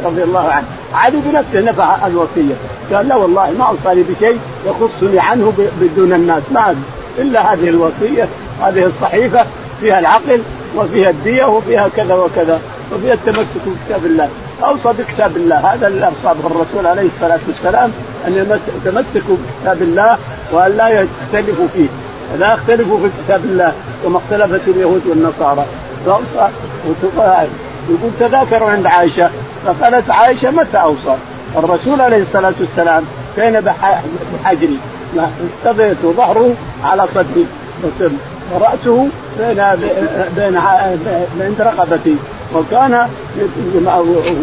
رضي 0.04 0.22
الله 0.22 0.48
عنه. 0.48 0.66
علي 0.94 1.16
بنفسه 1.24 1.60
نفع 1.60 2.06
الوصية. 2.06 2.54
قال 2.92 3.08
لا 3.08 3.16
والله 3.16 3.50
ما 3.58 3.64
اوصى 3.64 3.94
لي 3.94 4.02
بشيء 4.02 4.38
يخصني 4.66 5.20
عنه 5.20 5.52
بدون 5.80 6.12
الناس. 6.12 6.42
ما 6.52 6.76
إلا 7.18 7.52
هذه 7.52 7.68
الوصية 7.68 8.28
هذه 8.62 8.84
الصحيفة 8.84 9.46
فيها 9.80 9.98
العقل 9.98 10.42
وفيها 10.76 11.10
الدية 11.10 11.44
وفيها 11.44 11.88
كذا 11.96 12.14
وكذا 12.14 12.60
وفيها 12.94 13.14
التمسك 13.14 13.46
بكتاب 13.66 14.06
الله. 14.06 14.28
أوصى 14.64 14.88
بكتاب 14.98 15.36
الله. 15.36 15.56
هذا 15.56 15.86
اللي 15.86 16.06
اوصى 16.06 16.38
به 16.40 16.46
الرسول 16.46 16.86
عليه 16.86 17.08
الصلاة 17.16 17.40
والسلام. 17.48 17.92
أن 18.26 18.58
يتمسكوا 18.84 19.36
بكتاب 19.36 19.82
الله 19.82 20.18
وأن 20.52 20.76
لا 20.76 20.88
يختلفوا 20.88 21.66
فيه. 21.74 21.86
لا 22.38 22.54
يختلفوا 22.54 22.98
في 22.98 23.10
كتاب 23.24 23.44
الله 23.44 23.72
كما 24.04 24.18
اختلفت 24.18 24.68
اليهود 24.68 25.02
والنصارى. 25.06 25.64
فأوصى 26.06 26.50
يقول 27.88 28.10
تذاكروا 28.20 28.70
عند 28.70 28.86
عائشة. 28.86 29.30
فقالت 29.66 30.10
عائشة 30.10 30.50
متى 30.50 30.76
أوصى؟ 30.76 31.14
الرسول 31.56 32.00
عليه 32.00 32.22
الصلاة 32.22 32.54
والسلام 32.60 33.04
كان 33.36 33.72
بحجري. 34.44 34.78
اقتضيت 35.64 35.96
ظهره 36.02 36.54
على 36.84 37.06
صدري. 37.14 37.46
ورأسه 38.54 39.08
بين 39.38 39.64
بين 40.36 40.56
عند 41.40 41.60
رقبتي. 41.60 42.16
وكان 42.54 43.08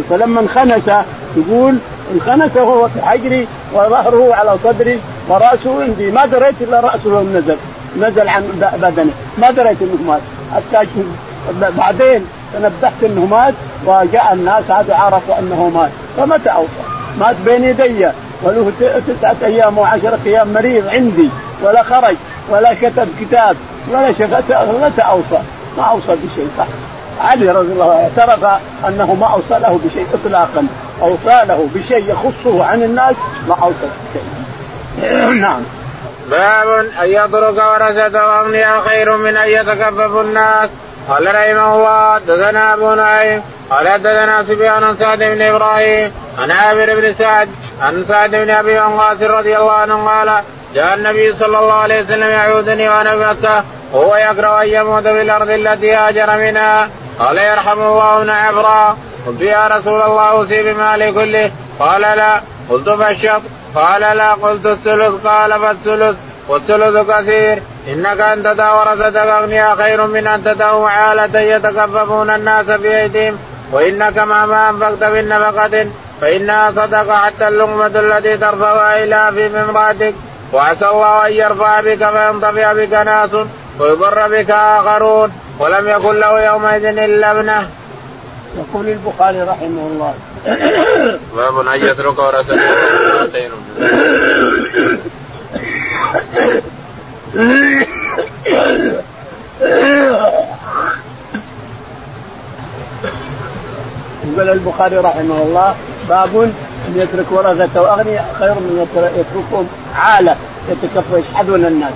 فلما 0.10 0.40
انخنس 0.42 0.90
يقول 1.38 1.78
انخنس 2.14 2.58
وهو 2.58 2.88
في 2.88 3.02
حجري 3.02 3.48
وظهره 3.74 4.36
على 4.36 4.56
صدري 4.64 5.00
ورأسه 5.28 5.84
عندي. 5.84 6.12
ما 6.12 6.26
دريت 6.26 6.56
إلا 6.62 6.80
رأسه 6.80 7.22
نزل. 7.22 7.58
نزل 8.00 8.30
عن 8.30 8.44
بدنه 8.82 9.12
ما 9.38 9.52
دريت 9.52 9.82
انه 9.82 9.98
مات 10.08 10.22
حتى 10.56 10.88
بعدين 11.78 12.26
تنبهت 12.54 13.04
انه 13.04 13.26
مات 13.26 13.54
وجاء 13.86 14.34
الناس 14.34 14.72
هذا 14.72 14.96
عرفوا 14.96 15.40
أنه 15.40 15.72
مات 15.76 15.90
فمتى 16.18 16.50
اوصى؟ 16.50 16.84
مات 17.20 17.36
بين 17.46 17.64
يدي. 17.64 18.08
وله 18.44 18.72
تسعة 19.08 19.36
أيام 19.44 19.78
وعشرة 19.78 20.20
أيام 20.26 20.54
مريض 20.54 20.88
عندي. 20.88 21.30
ولا 21.64 21.84
خرج. 21.84 22.16
ولا 22.50 22.74
كتب 22.74 23.08
كتاب. 23.22 23.56
ولا 23.92 24.12
شفت 24.12 24.52
متى 24.84 25.02
أوصى؟ 25.02 25.44
ما 25.78 25.84
أوصى 25.84 26.12
بشيء 26.12 26.48
صح. 26.58 26.68
علي 27.22 27.50
رضي 27.50 27.74
الله 27.74 27.92
عنه 27.92 28.10
اعترف 28.18 28.46
أنه 28.88 29.14
ما 29.14 29.28
أوصى 29.28 29.60
له 29.64 29.80
بشيء 29.86 30.08
إطلاقا. 30.14 30.68
أوصى 31.02 31.46
له 31.48 31.70
بشيء 31.76 32.06
يخصه 32.10 32.66
عن 32.66 32.84
الناس 32.84 33.16
ما 33.48 33.56
أوصى 33.64 33.88
بشيء. 34.10 34.24
نعم. 35.42 35.62
باب 36.30 36.68
أن 37.04 37.10
يترك 37.10 37.56
ورثته 37.56 38.40
أغنياء 38.40 38.82
خير 38.82 39.18
من 39.18 39.38
أن 39.38 39.50
يتكفف 39.50 40.22
الناس. 40.22 40.70
قال 41.10 41.36
رحمه 41.36 41.76
الله 41.76 42.14
حدثنا 42.16 42.74
أبو 42.74 42.94
نعيم 42.94 43.42
قال 43.70 43.88
حدثنا 43.88 44.44
سفيان 44.44 44.96
سعد 45.00 45.18
بن 45.20 45.42
إبراهيم 45.42 46.12
عن 46.38 46.52
عامر 46.52 46.96
بن 46.96 47.14
سعد 47.14 47.50
عن 47.82 48.06
سعد 48.08 48.32
بن 48.32 48.50
أبي 48.50 48.80
وقاص 48.80 49.22
رضي 49.22 49.58
الله 49.58 49.72
عنه 49.72 50.08
قال 50.08 50.44
جاء 50.76 50.96
النبي 50.96 51.34
صلى 51.40 51.60
الله 51.60 51.74
عليه 51.74 52.02
وسلم 52.02 52.30
يعودني 52.30 52.90
وأنا 52.90 53.16
بمكه 53.16 53.64
وهو 53.94 54.16
يكره 54.16 54.62
أن 54.62 54.68
يموت 54.68 55.04
في 55.04 55.22
الأرض 55.22 55.50
التي 55.50 55.96
هاجر 55.96 56.38
منها. 56.38 56.90
قال 57.20 57.38
يرحم 57.38 57.82
الله 57.82 58.18
ابن 58.18 58.30
عبرا 58.30 58.98
قلت 59.28 59.42
يا 59.42 59.68
رسول 59.68 60.02
الله 60.02 60.30
أوصي 60.30 60.74
بمالي 60.74 61.12
كله. 61.12 61.52
قال 61.80 62.02
لا. 62.02 62.42
قلت 62.70 62.90
فالشط 62.90 63.42
قال 63.76 64.02
لا. 64.02 64.34
قلت 64.34 64.66
الثلث. 64.66 65.28
قال 65.28 65.60
فالثلث 65.60 66.18
والثلث 66.48 67.10
كثير. 67.12 67.62
إنك 67.88 68.20
ان 68.20 68.44
تدع 68.44 68.74
ورثتك 68.74 69.18
أغنياء 69.18 69.76
خير 69.76 70.08
من 70.08 70.28
أن 70.28 70.44
تدعهم 70.44 70.84
عالة 70.84 71.40
يتكففون 71.40 72.30
الناس 72.30 72.66
بأيديهم. 72.66 73.38
وإنك 73.72 74.18
مهما 74.18 74.70
أنفقت 74.70 75.04
من 75.04 75.30
نفقة 75.30 75.88
فإنها 76.22 76.72
صدقة 76.72 77.18
حتى 77.18 77.48
اللقمة 77.48 77.86
التي 77.86 78.38
ترفعها 78.38 79.04
إلى 79.04 79.32
في 79.50 79.62
امرأتك. 79.62 80.14
وعسى 80.54 80.86
الله 80.86 81.28
أن 81.28 81.32
يرفع 81.32 81.80
بك 81.80 82.10
فينطفئ 82.10 82.74
بك 82.74 82.94
ناس 82.94 83.30
ويضر 83.80 84.28
بك 84.28 84.52
آخرون. 84.52 85.32
ولم 85.60 85.88
يكن 85.88 86.20
له 86.20 86.42
يومئذ 86.42 86.86
إلا 86.86 87.32
ابنه. 87.32 87.70
يقول 88.58 88.90
البخاري 88.90 89.42
رحمه 89.42 89.88
الله. 89.92 90.14
باب 91.36 91.68
أن 91.68 91.82
يترك 91.82 92.20
ورثته 92.20 92.58
خير 93.32 93.52
يقول 104.24 104.50
البخاري 104.50 104.98
رحمه 104.98 105.42
الله 105.42 105.76
باب 106.10 106.42
أن 106.42 106.54
يترك 106.96 107.32
ورثته 107.32 107.94
أغنياء 107.94 108.36
خير 108.40 108.54
من 108.54 108.88
يتركهم 109.16 109.68
عالة. 109.96 110.36
يتكفوا 110.70 111.18
يشحذون 111.18 111.66
الناس. 111.66 111.94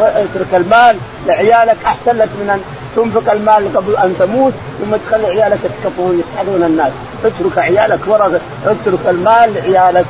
اترك 0.00 0.54
المال 0.54 0.96
لعيالك 1.26 1.76
أحسن 1.84 2.16
لك 2.16 2.28
من 2.40 2.50
أن 2.50 2.60
تنفق 2.96 3.32
المال 3.32 3.76
قبل 3.76 3.96
أن 3.96 4.14
تموت 4.18 4.52
ثم 4.80 4.96
تخلي 4.96 5.26
عيالك 5.26 5.58
يتكفون 5.64 6.22
يشحذون 6.22 6.62
الناس. 6.62 6.92
اترك 7.24 7.58
عيالك 7.58 8.00
ورثه 8.06 8.40
اترك 8.66 8.98
المال 9.08 9.54
لعيالك 9.54 10.06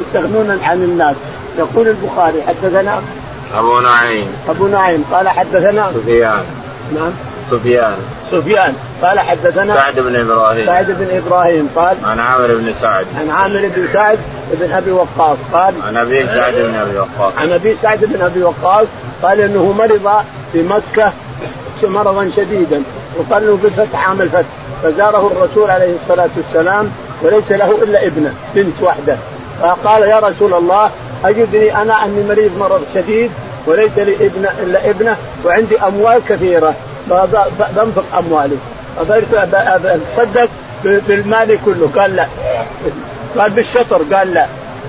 يستغنون 0.00 0.58
عن 0.62 0.76
الناس. 0.76 1.16
يقول 1.58 1.88
البخاري 1.88 2.42
حدثنا 2.42 3.02
أبو 3.54 3.80
نعيم. 3.80 4.26
أبو 4.48 4.66
نعيم 4.66 5.04
قال 5.12 5.28
حدثنا 5.28 5.92
سفيان. 5.94 6.44
نعم. 6.94 7.12
سفيان. 7.50 7.96
سفيان 8.30 8.74
قال 9.02 9.20
حدثنا 9.20 9.74
سعد 9.74 10.00
بن 10.00 10.16
إبراهيم. 10.16 10.66
سعد 10.66 10.90
بن 10.90 11.16
إبراهيم 11.16 11.68
قال 11.76 11.96
عن 12.04 12.18
عامر 12.20 12.46
بن 12.46 12.72
سعد. 12.80 13.06
عن 13.18 13.30
عامر 13.30 13.70
بن 13.76 13.88
سعد 13.92 14.18
بن 14.52 14.72
أبي 14.72 14.90
وقاص 14.90 15.38
قال 15.52 15.74
عن 15.86 15.96
أبي 15.96 16.26
سعد 16.26 16.54
بن 16.54 16.74
أبي 16.74 16.98
وقاص. 16.98 17.32
عن 17.36 17.52
أبي 17.52 17.76
سعد 17.82 18.04
بن 18.04 18.22
أبي 18.22 18.42
وقاص 18.42 18.86
قال 19.22 19.40
إنه 19.40 19.74
مرض 19.78 20.24
في 20.52 20.62
مكة 20.62 21.12
مرضا 21.84 22.30
شديدا 22.36 22.82
وقال 23.18 23.46
له 23.46 23.58
بالفتح 23.62 24.08
عام 24.08 24.22
الفتح. 24.22 24.48
فزاره 24.82 25.32
الرسول 25.36 25.70
عليه 25.70 25.94
الصلاة 26.02 26.30
والسلام 26.36 26.90
وليس 27.22 27.52
له 27.52 27.70
إلا 27.82 28.06
ابنة 28.06 28.34
بنت 28.54 28.82
واحدة. 28.82 29.16
فقال 29.60 30.02
يا 30.02 30.18
رسول 30.18 30.54
الله 30.54 30.90
أجدني 31.24 31.82
أنا 31.82 32.04
أني 32.04 32.22
مريض 32.28 32.50
مرض 32.60 32.82
شديد 32.94 33.30
وليس 33.66 33.98
لي 33.98 34.14
ابن 34.14 34.46
إلا 34.62 34.90
ابنة 34.90 35.16
وعندي 35.44 35.78
أموال 35.80 36.20
كثيرة. 36.28 36.74
بنفق 37.76 38.04
أموالي. 38.18 38.56
أتصدق 39.00 40.48
بالمال 40.84 41.58
كله. 41.64 41.90
قال 41.96 42.16
لا. 42.16 42.26
قال 43.38 43.50
بالشطر. 43.50 44.02
قال 44.14 44.34
لا. 44.34 44.46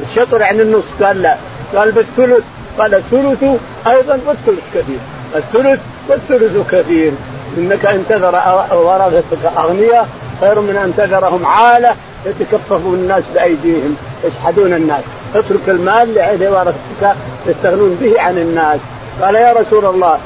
الشطر 0.10 0.42
يعني 0.42 0.62
النص 0.62 0.84
قال 1.02 1.22
لا. 1.22 1.36
قال 1.76 1.92
بالثلث. 1.92 2.44
قال 2.80 2.96
الثلث 2.96 3.44
أيضا 3.88 4.20
والثلث 4.26 4.64
كثير. 4.74 5.00
الثلث 5.36 5.80
والثلث 6.10 6.72
كثير. 6.72 7.12
إنك 7.58 7.86
إن 7.86 8.04
تذر 8.10 8.36
ورثتك 8.72 9.58
أغنياء 9.58 10.08
خير 10.42 10.60
من 10.60 10.76
أن 10.76 10.94
تذرهم 10.98 11.46
عالة 11.46 11.96
يتكففون 12.26 12.94
الناس 12.94 13.24
بأيديهم 13.34 13.96
يشحذون 14.24 14.74
الناس. 14.74 15.04
اترك 15.36 15.68
المال 15.68 16.14
لورثتك 16.40 17.16
يستغنون 17.48 17.98
به 18.02 18.22
عن 18.22 18.38
الناس. 18.38 18.80
قال 19.22 19.36
يا 19.36 19.54
رسول 19.54 19.86
الله 19.86 20.18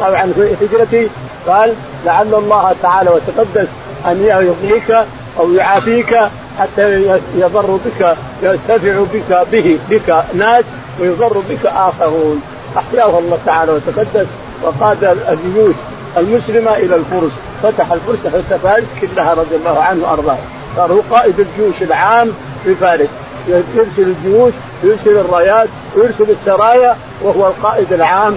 قال 0.00 0.14
عن 0.16 0.56
هجرتي؟ 0.62 1.08
قال 1.46 1.74
لعل 2.04 2.34
الله 2.34 2.74
تعالى 2.82 3.10
وتقدس 3.10 3.68
أن 4.06 4.24
يغنيك 4.24 5.06
أو 5.38 5.52
يعافيك 5.52 6.18
حتى 6.58 7.02
يضر 7.36 7.78
بك 7.86 8.16
ينتفع 8.42 9.04
بك 9.14 9.46
به 9.52 9.78
بك 9.90 10.24
ناس 10.34 10.64
ويضر 11.00 11.42
بك 11.50 11.66
آخرون. 11.66 12.42
أحياه 12.76 13.18
الله 13.18 13.38
تعالى 13.46 13.72
وتقدس 13.72 14.26
وقاد 14.62 15.04
الجيوش 15.04 15.74
المسلمة 16.16 16.76
إلى 16.76 16.96
الفرس 16.96 17.32
فتح 17.62 17.92
الفرس 17.92 18.18
فارس 18.62 18.84
كلها 19.00 19.34
رضي 19.34 19.56
الله 19.56 19.80
عنه 19.80 20.04
وأرضاه. 20.04 20.38
صار 20.76 20.92
هو 20.92 21.00
قائد 21.10 21.40
الجيوش 21.40 21.82
العام 21.82 22.32
في 22.64 22.74
فارس. 22.74 23.08
يرسل 23.48 23.88
الجيوش 23.98 24.52
يرسل 24.84 25.18
الرايات 25.18 25.68
ويرسل 25.96 26.26
السرايا 26.30 26.96
وهو 27.22 27.46
القائد 27.46 27.92
العام 27.92 28.36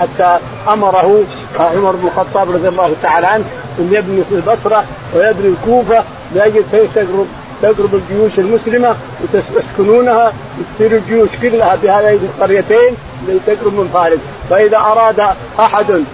حتى 0.00 0.38
أمره 0.68 1.24
عمر 1.58 1.92
بن 1.92 2.06
الخطاب 2.06 2.50
رضي 2.50 2.68
الله 2.68 2.92
تعالى 3.02 3.26
عنه 3.26 3.44
أن 3.78 3.88
يبني 3.92 4.22
البصرة 4.32 4.84
ويبني 5.14 5.48
الكوفة 5.48 6.02
لأجل 6.34 6.64
تقرب 6.94 7.26
تقرب 7.64 7.94
الجيوش 7.94 8.38
المسلمة 8.38 8.96
وتسكنونها 9.22 10.32
تصير 10.74 10.92
الجيوش 10.96 11.28
كلها 11.42 11.76
بهذين 11.82 12.20
القريتين 12.22 12.96
تقرب 13.46 13.72
من 13.74 13.90
فارس 13.94 14.18
فإذا 14.50 14.76
أراد 14.78 15.20
أحد 15.60 16.04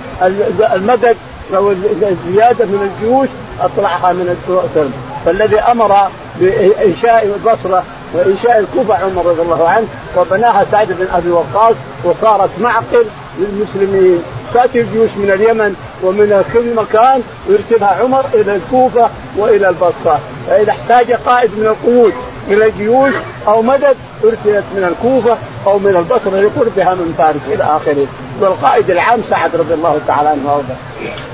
المدد 0.74 1.16
أو 1.56 1.70
الزيادة 1.70 2.64
من 2.64 2.90
الجيوش 2.90 3.28
أطلعها 3.60 4.12
من 4.12 4.36
السلم 4.48 4.92
فالذي 5.26 5.60
أمر 5.60 6.08
بإنشاء 6.40 7.34
البصرة 7.36 7.84
وإنشاء 8.14 8.58
الكوفة 8.58 8.94
عمر 8.94 9.26
رضي 9.26 9.42
الله 9.42 9.68
عنه 9.68 9.86
وبناها 10.16 10.66
سعد 10.70 10.88
بن 10.88 11.06
أبي 11.12 11.30
وقاص 11.30 11.74
وصارت 12.04 12.50
معقل 12.60 13.04
للمسلمين. 13.38 14.22
تأتي 14.54 14.80
الجيوش 14.80 15.10
من 15.16 15.30
اليمن 15.30 15.74
ومن 16.02 16.44
كل 16.52 16.74
مكان 16.74 17.22
ويرسلها 17.48 18.02
عمر 18.02 18.24
إلى 18.34 18.56
الكوفة 18.56 19.10
وإلى 19.36 19.68
البصرة. 19.68 20.20
فإذا 20.50 20.70
احتاج 20.70 21.12
قائد 21.12 21.50
من 21.58 21.66
القيود 21.66 22.12
إلى 22.48 22.66
الجيوش 22.66 23.12
أو 23.48 23.62
مدد 23.62 23.96
أرسلت 24.24 24.64
من 24.76 24.84
الكوفة 24.84 25.38
أو 25.66 25.78
من 25.78 25.96
البصرة 25.96 26.40
لقربها 26.40 26.94
من 26.94 27.14
فارس 27.18 27.40
إلى 27.46 27.64
آخره 27.64 28.06
والقائد 28.40 28.90
العام 28.90 29.20
سعد 29.30 29.56
رضي 29.56 29.74
الله 29.74 30.00
تعالى 30.06 30.28
عنه 30.28 30.46
وأرضاه. 30.46 30.76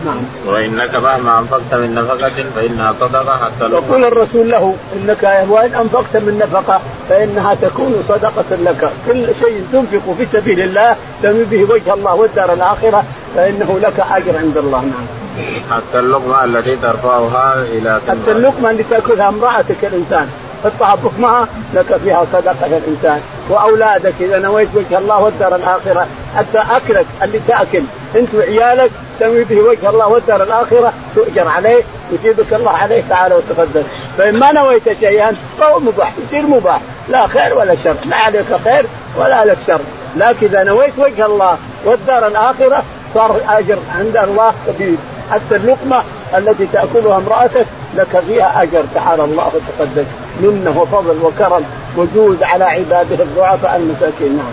نعم. 0.05 0.21
وإنك 0.47 0.95
مهما 0.95 1.39
أنفقت 1.39 1.75
من 1.75 1.95
نفقة 1.95 2.45
فإنها 2.57 2.95
صدقة 3.01 3.37
حتى 3.37 3.69
لو 3.69 3.79
يقول 3.79 4.05
الرسول 4.05 4.51
له 4.51 4.75
إنك 4.97 5.47
وإن 5.49 5.75
أنفقت 5.75 6.17
من 6.17 6.39
نفقة 6.39 6.81
فإنها 7.09 7.55
تكون 7.55 8.05
صدقة 8.09 8.57
لك، 8.65 8.91
كل 9.07 9.27
شيء 9.41 9.67
تنفق 9.73 10.15
في 10.19 10.27
سبيل 10.33 10.61
الله 10.61 10.97
تنوي 11.23 11.45
به 11.45 11.75
وجه 11.75 11.95
الله 11.95 12.15
والدار 12.15 12.53
الآخرة 12.53 13.05
فإنه 13.37 13.79
لك 13.83 14.05
أجر 14.11 14.39
عند 14.39 14.57
الله 14.57 14.81
نعم. 14.81 15.26
حتى 15.71 15.99
اللقمه 15.99 16.45
التي 16.45 16.77
ترفعها 16.77 17.63
إلى 17.63 18.01
حتى 18.09 18.33
اللقمه 18.33 18.71
اللي 18.71 18.83
تأكلها 18.83 19.29
امرأتك 19.29 19.85
الإنسان. 19.85 20.29
حطها 20.65 20.95
بكمها 20.95 21.49
لك 21.75 21.97
فيها 22.05 22.27
صدقة 22.33 22.67
الانسان 22.67 23.21
وأولادك 23.49 24.15
إذا 24.21 24.39
نويت 24.39 24.69
وجه 24.75 24.99
الله 24.99 25.23
والدار 25.23 25.57
الآخرة 25.57 26.07
حتى 26.37 26.59
أكلك 26.77 27.07
اللي 27.23 27.41
تأكل. 27.49 27.83
أنت 28.17 28.35
وعيالك 28.35 28.91
تنوي 29.21 29.45
به 29.45 29.61
وجه 29.61 29.91
الله 29.91 30.09
والدار 30.09 30.43
الآخرة 30.43 30.93
تؤجر 31.15 31.49
عليه 31.49 31.83
يجيبك 32.13 32.55
الله 32.55 32.71
عليه 32.71 33.03
تعالى 33.09 33.35
وتقدس. 33.35 33.85
فإن 34.19 34.39
ما 34.39 34.53
نويت 34.53 34.99
شيئا 35.01 35.37
فهو 35.59 35.81
مباح 35.81 36.13
يصير 36.27 36.47
مباح. 36.47 36.81
لا 37.09 37.27
خير 37.27 37.59
ولا 37.59 37.77
شر. 37.85 37.97
لا 38.05 38.17
عليك 38.17 38.47
خير 38.65 38.87
ولا 39.17 39.45
لك 39.45 39.59
شر. 39.67 39.81
لكن 40.17 40.47
إذا 40.47 40.65
نويت 40.65 40.99
وجه 40.99 41.27
الله 41.27 41.59
والدار 41.85 42.27
الآخرة 42.27 42.83
صار 43.15 43.41
أجر 43.49 43.79
عند 43.99 44.17
الله 44.17 44.53
كبير. 44.67 44.97
حتى 45.31 45.57
اللقمة 45.57 46.03
التي 46.39 46.67
تأكلها 46.67 47.17
امرأتك 47.17 47.67
لك 47.95 48.23
فيها 48.29 48.63
أجر 48.63 48.85
تعالى 48.95 49.25
الله 49.25 49.47
وتقدس 49.47 50.07
منه 50.41 50.81
وفضل 50.81 51.17
وكرم 51.23 51.65
وجود 51.97 52.43
على 52.43 52.65
عباده 52.65 53.25
الضعفاء 53.25 53.77
المساكين. 53.77 54.37
نعم. 54.37 54.53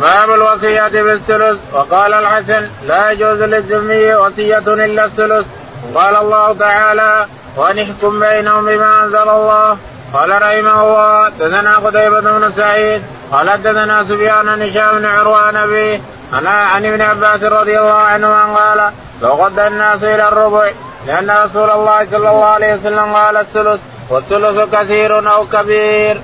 باب 0.00 0.30
الوصية 0.30 1.02
بالثلث. 1.02 1.58
وقال 1.72 2.14
الحسن 2.14 2.68
لا 2.88 3.10
يجوز 3.10 3.42
للذمي 3.42 4.14
وصية 4.14 4.58
إلا 4.58 5.04
الثلث. 5.04 5.46
قال 5.94 6.16
الله 6.16 6.52
تعالى 6.52 7.26
وأن 7.56 7.78
احكم 7.78 8.20
بينهم 8.20 8.66
بما 8.66 9.04
أنزل 9.04 9.28
الله. 9.28 9.76
قال 10.12 10.30
رحمه 10.30 10.82
الله 10.82 11.28
دثنا 11.28 11.76
قتيبة 11.76 12.20
بن 12.20 12.52
سعيد 12.56 13.02
قال 13.32 13.62
دثنا 13.62 14.04
سفيان 14.04 14.46
بن 14.46 14.62
هشام 14.62 14.98
بن 14.98 15.04
عروان 15.04 15.56
أبي 15.56 16.02
أنا 16.32 16.50
عن 16.50 16.86
ابن 16.86 17.00
عباس 17.00 17.42
رضي 17.42 17.78
الله 17.78 17.92
عنهما 17.92 18.44
قال 18.44 18.92
لو 19.22 19.28
غدا 19.28 19.66
الناس 19.66 20.02
إلى 20.02 20.28
الربع 20.28 20.70
لأن 21.06 21.30
رسول 21.30 21.70
الله 21.70 22.06
صلى 22.10 22.30
الله 22.30 22.44
عليه 22.44 22.74
وسلم 22.74 23.12
قال 23.14 23.36
الثلث 23.36 23.80
والثلث 24.10 24.74
كثير 24.74 25.32
أو 25.32 25.46
كبير. 25.46 26.20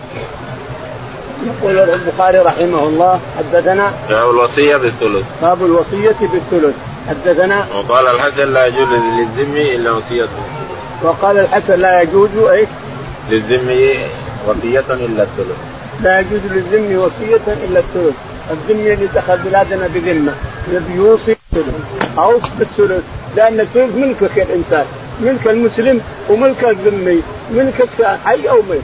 يقول 1.46 1.78
البخاري 1.78 2.38
رحمه 2.38 2.82
الله 2.82 3.20
حدثنا 3.38 3.92
باب 4.08 4.30
الوصية 4.30 4.76
بالثلث. 4.76 5.24
باب 5.42 5.64
الوصية 5.64 6.16
بالثلث. 6.20 6.74
حدثنا 7.08 7.66
وقال 7.74 8.06
الحسن 8.06 8.52
لا 8.52 8.66
يجوز 8.66 8.88
للذمي 8.88 9.76
إلا 9.76 9.90
وصيته 9.90 10.42
وقال 11.02 11.38
الحسن 11.38 11.80
لا 11.80 12.02
يجوز 12.02 12.30
إيش؟ 12.50 12.68
للذمي 13.30 13.96
وصية 14.46 14.84
إلا 14.90 15.22
الثلث. 15.22 15.56
لا 16.02 16.20
يجوز 16.20 16.40
للذمي 16.50 16.96
وصية 16.96 17.46
إلا 17.46 17.80
الثلث. 17.80 18.14
الذمي 18.50 18.92
اللي 18.92 19.07
دخل 19.14 19.38
بلادنا 19.38 19.88
بذمة. 19.94 20.33
يبي 20.72 20.94
يوصي 20.94 21.37
أو 22.18 22.33
بالثلث 22.59 23.02
لأن 23.37 23.61
الثلث 23.61 23.96
ملكك 23.96 24.38
الانسان 24.38 24.85
ملك 25.20 25.46
المسلم 25.46 26.00
وملك 26.30 26.64
الذمي. 26.64 27.22
ملكك 27.54 28.18
حي 28.24 28.48
أو 28.48 28.62
ميت. 28.70 28.83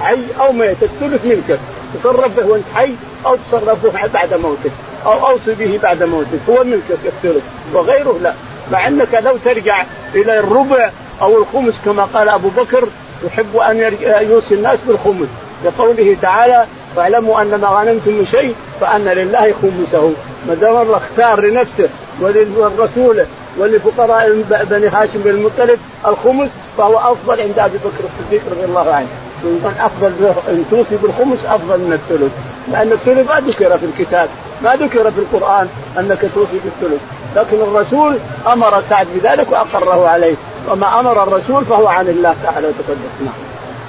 حي 0.00 0.18
أو 0.40 0.52
ميت. 0.52 0.82
الثلث 0.82 1.24
ملكك 1.24 1.58
تصرف 1.94 2.36
به 2.36 2.46
وأنت 2.46 2.64
حي 2.74 2.94
أو 3.26 3.36
تصرف 3.50 3.86
به 3.86 4.06
بعد 4.14 4.34
موتك. 4.34 4.72
أو 5.06 5.26
أوصي 5.26 5.54
به 5.54 5.78
بعد 5.82 6.02
موتك. 6.02 6.40
هو 6.48 6.64
ملكك 6.64 6.98
الثلث 7.06 7.42
وغيره 7.74 8.18
لا. 8.22 8.32
مع 8.72 8.88
أنك 8.88 9.14
لو 9.24 9.36
ترجع 9.44 9.84
إلى 10.14 10.38
الربع 10.38 10.90
أو 11.22 11.38
الخمس 11.38 11.74
كما 11.84 12.04
قال 12.04 12.28
أبو 12.28 12.48
بكر 12.48 12.88
يحب 13.26 13.56
أن 13.56 13.92
يوصي 14.30 14.54
الناس 14.54 14.78
بالخمس. 14.88 15.28
لقوله 15.64 16.16
تعالى 16.22 16.66
واعلموا 16.96 17.42
أن 17.42 17.60
ما 17.60 17.68
غنمتم 17.68 18.24
شيء 18.30 18.54
فأن 18.80 19.04
لله 19.04 19.54
خمسه. 19.62 20.12
ما 20.48 20.54
دام 20.54 20.76
الله 20.76 20.96
اختار 20.96 21.40
لنفسه 21.40 21.88
وللرسول 22.20 23.24
ولفقراء 23.58 24.44
بني 24.70 24.88
هاشم 24.88 25.20
بن 25.24 25.30
المطلب 25.30 25.78
الخمس 26.06 26.48
فهو 26.78 26.98
أفضل 26.98 27.40
عند 27.40 27.58
أبي 27.58 27.78
بكر 27.78 28.04
الصديق 28.04 28.42
رضي 28.50 28.64
الله 28.64 28.94
عنه. 28.94 29.06
من 29.44 29.74
أفضل 29.80 30.12
إن 30.48 30.64
توصي 30.70 30.96
بالخمس 31.02 31.38
أفضل 31.46 31.78
من 31.78 31.92
الثلث. 31.92 32.32
لأن 32.72 32.92
الثلث 32.92 33.30
ما 33.30 33.40
ذكر 33.40 33.78
في 33.78 33.86
الكتاب 33.86 34.28
ما 34.62 34.76
ذكر 34.76 35.10
في 35.10 35.18
القرآن 35.18 35.68
أنك 35.98 36.20
توصي 36.34 36.60
بالثلث. 36.64 37.00
لكن 37.36 37.56
الرسول 37.56 38.18
أمر 38.46 38.82
سعد 38.90 39.06
بذلك 39.14 39.52
وأقره 39.52 40.08
عليه. 40.08 40.34
وما 40.68 41.00
أمر 41.00 41.22
الرسول 41.22 41.64
فهو 41.64 41.86
عن 41.86 42.08
الله 42.08 42.34
تعالى 42.42 42.66
وتقدس. 42.66 43.12
نعم. 43.20 43.34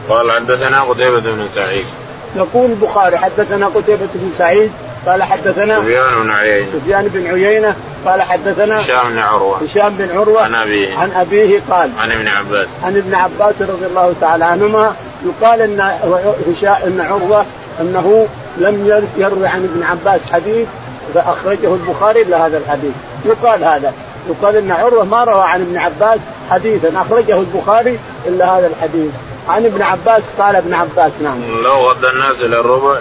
قال 0.09 0.31
حدثنا 0.31 0.81
قتيبة 0.81 1.19
بن 1.19 1.47
سعيد. 1.55 1.85
يقول 2.35 2.71
البخاري 2.71 3.17
حدثنا 3.17 3.67
قتيبة 3.67 4.07
بن 4.15 4.31
سعيد 4.37 4.71
قال 5.07 5.23
حدثنا 5.23 5.79
سفيان 5.81 6.23
بن 6.23 6.31
عيينة. 6.31 6.67
سفيان 6.73 7.07
بن 7.07 7.27
عيينة 7.27 7.75
قال 8.05 8.21
حدثنا 8.21 8.79
هشام 8.79 9.09
بن 9.09 9.17
عروة. 9.17 9.57
هشام 9.57 9.95
بن 9.97 10.17
عروة 10.17 10.43
عن 10.43 10.55
أبيه. 10.55 10.97
عن 10.97 11.11
أبيه 11.11 11.61
قال 11.69 11.89
عن 11.99 12.11
ابن 12.11 12.27
عباس. 12.27 12.67
عن 12.83 12.97
ابن 12.97 13.15
عباس 13.15 13.55
رضي 13.61 13.85
الله 13.85 14.13
تعالى 14.21 14.45
عنهما 14.45 14.95
يقال 15.25 15.61
إن 15.61 15.79
هشام 16.51 16.75
ان 16.87 17.05
عروة 17.09 17.45
أنه 17.81 18.27
لم 18.57 19.03
يروي 19.17 19.47
عن 19.47 19.63
ابن 19.63 19.83
عباس 19.83 20.21
حديث 20.31 20.67
فأخرجه 21.13 21.73
البخاري 21.73 22.21
إلا 22.21 22.47
هذا 22.47 22.57
الحديث. 22.57 22.93
يقال 23.25 23.63
هذا. 23.63 23.93
يقال 24.29 24.55
إن 24.55 24.71
عروة 24.71 25.03
ما 25.03 25.23
روى 25.23 25.43
عن 25.43 25.61
ابن 25.61 25.77
عباس 25.77 26.19
حديثا 26.51 27.01
أخرجه 27.01 27.39
البخاري 27.39 27.99
إلا 28.27 28.57
هذا 28.57 28.67
الحديث. 28.67 29.11
عن 29.49 29.65
ابن 29.65 29.81
عباس 29.81 30.23
قال 30.39 30.55
ابن 30.55 30.73
عباس 30.73 31.11
نعم. 31.23 31.39
لو 31.63 31.89
رد 31.89 32.05
الناس 32.05 32.41
إلى 32.41 32.59
الربع 32.59 32.97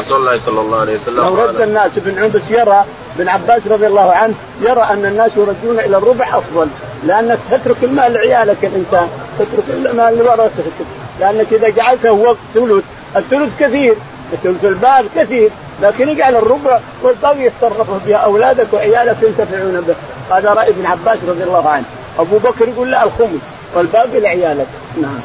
رسول 0.00 0.20
الله 0.20 0.40
صلى 0.40 0.60
الله 0.60 0.80
عليه 0.80 0.94
وسلم 0.94 1.16
لو 1.16 1.34
رد 1.34 1.60
الناس 1.60 1.90
ابن 1.96 2.24
عباس 2.24 2.42
يرى 2.50 2.84
ابن 3.16 3.28
عباس 3.28 3.62
رضي 3.70 3.86
الله 3.86 4.12
عنه 4.12 4.34
يرى 4.60 4.82
أن 4.82 5.06
الناس 5.06 5.30
يردون 5.36 5.78
إلى 5.78 5.96
الربع 5.96 6.38
أفضل 6.38 6.68
لأنك 7.04 7.38
تترك 7.50 7.76
المال 7.82 8.12
لعيالك 8.12 8.64
الإنسان 8.64 9.08
تترك 9.38 9.64
المال 9.68 10.18
لورثتك 10.18 10.86
لأنك 11.20 11.52
إذا 11.52 11.68
جعلته 11.68 12.12
وقت 12.12 12.36
ثلث 12.54 12.84
الثلث 13.16 13.60
كثير 13.60 13.94
ثلث 14.42 14.64
المال 14.64 15.06
كثير 15.16 15.50
لكن 15.82 16.08
اجعل 16.08 16.36
الربع 16.36 16.80
والباقي 17.02 17.44
يتصرف 17.44 18.06
بها 18.06 18.16
أولادك 18.16 18.66
وعيالك 18.72 19.16
ينتفعون 19.22 19.80
به. 19.80 19.94
هذا 20.36 20.52
رأي 20.52 20.68
ابن 20.68 20.86
عباس 20.86 21.18
رضي 21.28 21.44
الله 21.44 21.68
عنه. 21.68 21.84
أبو 22.18 22.38
بكر 22.38 22.68
يقول 22.68 22.90
لا 22.90 23.04
الخمس 23.04 23.40
والباقي 23.74 24.20
لعيالك. 24.20 24.66
نعم. 25.02 25.20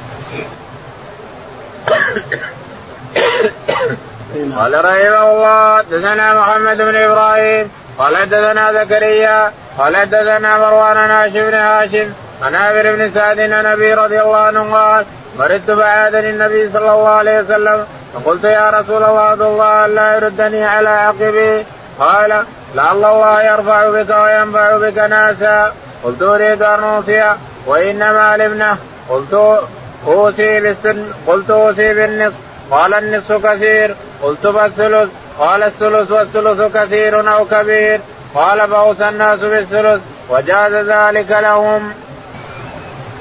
قال 4.58 4.86
رحمه 4.86 5.32
الله 5.32 5.82
دثنا 5.82 6.34
محمد 6.40 6.78
بن 6.78 6.96
إبراهيم 6.96 7.72
قال 8.00 8.18
حدثنا 8.18 8.74
زكريا 8.74 9.52
قال 9.78 9.98
حدثنا 9.98 10.58
مروان 10.58 10.98
هاشم 10.98 11.34
بن 11.34 11.54
هاشم 11.54 12.14
عن 12.44 12.56
عامر 12.56 12.96
بن 12.96 13.12
سعد 13.14 13.40
عن 13.40 13.66
أبي 13.66 13.94
رضي 13.94 14.22
الله 14.22 14.38
عنه 14.38 14.74
قال 14.74 15.06
مرضت 15.40 15.72
فعادني 15.72 16.30
النبي 16.30 16.70
صلى 16.74 16.92
الله 16.92 17.10
عليه 17.10 17.40
وسلم 17.42 17.86
فقلت 18.14 18.44
يا 18.44 18.70
رسول 18.70 19.04
الله 19.04 19.34
ادعو 19.34 19.52
الله 19.52 19.86
الا 19.86 20.16
يردني 20.16 20.64
على 20.66 20.90
عقبي؟ 20.90 21.66
قال 22.00 22.44
لعل 22.76 23.06
الله 23.06 23.42
يرفع 23.42 23.90
بك 23.90 24.10
وينفع 24.10 24.78
بك 24.78 24.98
ناسا 24.98 25.74
قلت 26.04 26.22
أريد 26.22 26.62
أن 26.62 26.84
أوصي 26.84 27.34
وإنما 27.66 28.22
علمنا 28.22 28.78
قلت 29.10 29.60
اوصي 30.08 30.60
بالسن 30.60 31.04
قلت 31.28 31.50
اوصي 31.50 31.94
بالنصف 31.94 32.36
قال 32.72 32.94
النصف 32.94 33.46
كثير 33.46 33.96
قلت 34.24 34.48
فالثلث 34.48 35.10
قال 35.40 35.64
الثلث 35.64 36.12
والثلث 36.12 36.78
كثير 36.78 37.34
أو 37.36 37.46
كبير 37.46 38.02
قال 38.36 38.70
فاوصى 38.70 39.10
الناس 39.10 39.40
بالثلث 39.40 40.02
وجاز 40.30 40.74
ذلك 40.74 41.32
لهم. 41.32 41.94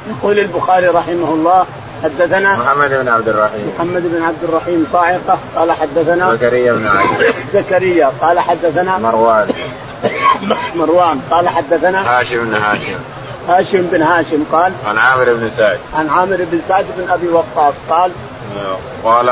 يقول 0.09 0.38
البخاري 0.38 0.87
رحمه 0.87 1.35
الله 1.35 1.67
حدثنا 2.05 2.57
محمد 2.57 2.91
بن 2.91 3.09
عبد 3.09 3.29
الرحيم. 3.29 3.73
محمد 3.77 4.03
بن 4.03 4.23
عبد 4.23 4.45
الرحيم 4.49 4.87
صاعقة 4.93 5.38
قال 5.57 5.73
حدثنا 5.73 6.35
زكريا 6.35 6.73
بن 6.73 6.87
علي. 6.87 7.35
زكريا 7.55 8.11
قال 8.21 8.41
حدثنا 8.41 8.99
مروان. 8.99 9.49
مروان 10.77 11.21
قال 11.31 11.49
حدثنا 11.49 12.21
هاشم 12.21 12.45
بن 12.45 12.55
هاشم. 12.55 12.99
هاشم 13.49 13.83
بن 13.93 14.03
هاشم 14.03 14.45
قال 14.53 14.73
عن 14.87 14.99
عامر 14.99 15.25
بن 15.25 15.51
سعد. 15.57 15.79
عن 15.95 16.09
عامر 16.09 16.37
بن 16.37 16.61
سعد 16.69 16.87
بن 16.99 17.11
أبي 17.11 17.29
وقاص 17.29 17.75
قال 17.91 18.11
قال 19.05 19.27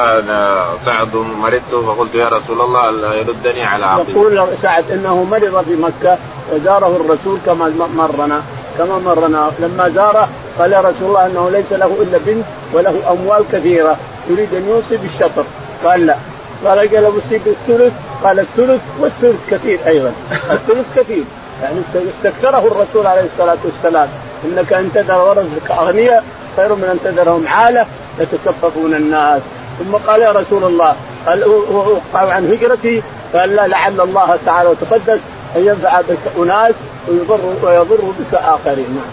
سعد 0.85 1.17
مرضت 1.17 1.75
فقلت 1.87 2.15
يا 2.15 2.29
رسول 2.29 2.61
الله 2.61 2.91
الا 2.91 3.15
يردني 3.15 3.65
على 3.65 3.87
عقبي. 3.87 4.13
يقول 4.13 4.49
سعد 4.63 4.91
إنه 4.91 5.25
مرض 5.25 5.65
في 5.65 5.77
مكة 5.77 6.19
وزاره 6.53 6.97
الرسول 6.97 7.39
كما 7.47 7.89
مرنا 7.97 8.43
كما 8.79 8.99
مرنا. 8.99 9.51
لما 9.59 9.89
زاره 9.89 10.29
قال 10.59 10.73
يا 10.73 10.81
رسول 10.81 11.09
الله 11.09 11.27
إنه 11.27 11.51
ليس 11.51 11.73
له 11.73 11.97
إلا 12.03 12.19
بنت 12.27 12.45
وله 12.73 13.13
أموال 13.13 13.45
كثيرة 13.53 13.97
يريد 14.31 14.55
أن 14.55 14.69
يوصي 14.69 14.97
بالشطر. 14.97 15.45
قال 15.85 16.07
لا. 16.07 16.17
قال 16.65 16.79
قال 16.79 17.05
اوصي 17.05 17.39
بالثلث 17.45 17.93
قال 18.25 18.41
الثلث 18.41 18.81
والثلث 19.01 19.41
كثير 19.51 19.79
أيضا. 19.87 20.13
الثلث 20.51 20.87
كثير. 20.97 21.25
يعني 21.63 21.81
استكثره 22.19 22.59
الرسول 22.59 23.07
عليه 23.07 23.27
الصلاة 23.33 23.59
والسلام 23.65 24.09
إنك 24.45 24.73
أن 24.73 24.91
تذر 24.95 25.29
ورثتك 25.29 25.71
أغنياء 25.71 26.25
خير 26.57 26.75
من 26.75 26.85
أن 26.85 26.99
تذرهم 27.05 27.49
عاله 27.49 27.87
يتكففون 28.21 28.95
الناس 28.95 29.43
ثم 29.79 29.97
قال 29.97 30.23
يا 30.23 30.33
رسول 30.33 30.65
الله 30.65 30.97
قال 31.27 31.43
اوقع 31.43 32.33
عن 32.33 32.53
هجرتي 32.53 33.03
قال 33.35 33.57
لا 33.57 33.67
لعل 33.67 34.01
الله 34.01 34.39
تعالى 34.47 34.69
وتقدس 34.69 35.21
أن 35.57 35.67
ينفع 35.67 36.01
بك 36.01 36.19
أناس 36.39 36.75
ويضر 37.09 37.41
ويضر 37.63 38.01
بك 38.01 38.35
آخرين 38.35 38.87
نعم. 38.95 39.11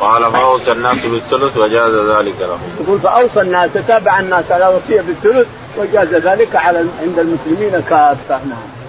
قال 0.00 0.32
فأوصى 0.32 0.72
الناس 0.72 1.06
بالثلث 1.06 1.56
وجاز 1.56 1.94
ذلك 1.94 2.34
لهم. 2.40 2.58
يقول 2.80 3.00
فأوصى 3.00 3.40
الناس 3.40 3.70
تتابع 3.74 4.20
الناس 4.20 4.44
على 4.50 4.66
وصية 4.68 5.00
بالثلث 5.00 5.46
وجاز 5.78 6.14
ذلك 6.14 6.56
على 6.56 6.78
عند 6.78 7.18
المسلمين 7.18 7.82
كافة 7.88 8.40
نعم. 8.44 8.81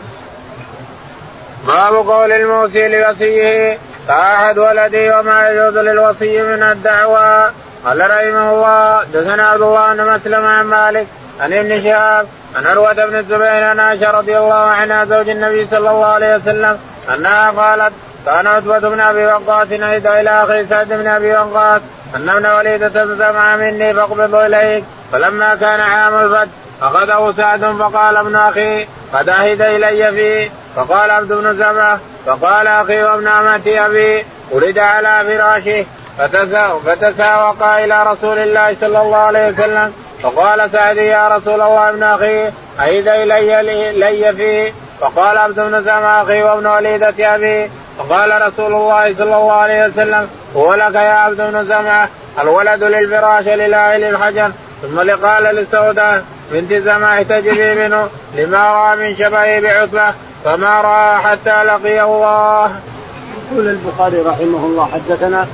باب 1.67 1.93
قول 1.93 2.31
الموصي 2.31 2.87
لوصيه. 2.87 3.77
كأحد 4.07 4.57
ولدي 4.57 5.11
وما 5.11 5.49
يجوز 5.49 5.77
للوصي 5.77 6.41
من 6.41 6.63
الدعوى 6.63 7.51
قال 7.85 7.99
رحمه 7.99 8.53
الله 8.53 9.03
دثنا 9.13 9.43
عبد 9.43 9.61
الله 9.61 9.93
بن 9.93 10.13
مسلم 10.13 10.45
عن 10.45 10.65
مالك 10.65 11.07
عن 11.39 11.53
ابن 11.53 11.83
شهاب 11.83 12.27
عن 12.55 12.67
عروة 12.67 12.93
بن 12.93 13.15
الزبير 13.15 13.63
عن 13.63 13.79
عائشة 13.79 14.11
رضي 14.11 14.37
الله 14.37 14.53
عنها 14.53 15.05
زوج 15.05 15.29
النبي 15.29 15.67
صلى 15.71 15.77
الله 15.77 16.05
عليه 16.05 16.35
وسلم 16.35 16.79
أنها 17.13 17.51
قالت 17.51 17.93
كان 18.25 18.47
عتبة 18.47 18.79
بن 18.79 18.99
أبي 18.99 19.25
وقاص 19.25 19.67
عيد 19.71 20.07
إلى 20.07 20.29
أخي 20.43 20.65
سعد 20.67 20.87
بن 20.87 21.07
أبي 21.07 21.33
وقاص 21.33 21.81
أن 22.15 22.29
ابن 22.29 22.45
وليدة 22.45 23.05
سمع 23.15 23.55
مني 23.55 23.93
فاقبض 23.93 24.35
إليك 24.35 24.83
فلما 25.11 25.55
كان 25.55 25.79
عام 25.79 26.13
الفتح 26.13 26.51
أخذه 26.81 27.33
سعد 27.37 27.65
فقال 27.65 28.17
ابن 28.17 28.35
أخي 28.35 28.87
قد 29.13 29.29
عهد 29.29 29.61
إلي 29.61 30.11
فيه. 30.11 30.62
فقال 30.75 31.11
عبد 31.11 31.33
بن 31.33 31.55
زمعة 31.57 31.99
فقال 32.25 32.67
أخي 32.67 33.03
وابن 33.03 33.27
أمتي 33.27 33.85
أبي 33.85 34.25
ولد 34.51 34.79
على 34.79 35.37
فراشه 35.37 35.85
فتساوقا 36.85 37.83
إلى 37.83 38.03
رسول 38.03 38.39
الله 38.39 38.75
صلى 38.81 39.01
الله 39.01 39.17
عليه 39.17 39.47
وسلم 39.47 39.93
فقال 40.23 40.69
سعد 40.71 40.97
يا 40.97 41.27
رسول 41.27 41.61
الله 41.61 41.89
ابن 41.89 42.03
أخي 42.03 42.43
عهد 42.79 43.07
إلي 43.07 43.91
لي 43.91 44.33
فيه؟ 44.33 44.73
فقال 45.01 45.37
عبد 45.37 45.59
بن 45.59 45.83
زمعة 45.83 46.23
أخي 46.23 46.43
وابن 46.43 46.65
وليدة 46.65 47.35
أبي 47.35 47.71
فقال 47.97 48.41
رسول 48.41 48.73
الله 48.73 49.13
صلى 49.17 49.23
الله 49.35 49.51
عليه 49.53 49.85
وسلم 49.85 50.29
هو 50.55 50.73
لك 50.73 50.95
يا 50.95 50.99
عبد 50.99 51.41
بن 51.41 51.65
زمعة 51.65 52.09
الولد 52.41 52.83
للفراش 52.83 53.43
لله 53.47 53.97
للحجر 53.97 54.51
ثم 54.81 55.01
لقال 55.01 55.43
للسوداء 55.43 56.23
بنت 56.51 56.73
زمعة 56.73 57.23
تجري 57.23 57.75
منه 57.75 58.09
لما 58.35 58.57
رأى 58.57 58.95
من 58.95 59.15
شبهه 59.15 59.59
بعتبة 59.59 60.13
فما 60.43 60.81
رأى 60.81 61.21
حتى 61.21 61.63
لقي 61.63 62.03
الله. 62.03 62.71
يقول 63.51 63.67
البخاري 63.67 64.21
رحمه 64.21 64.65
الله 64.65 64.85
حدثنا. 64.85 65.47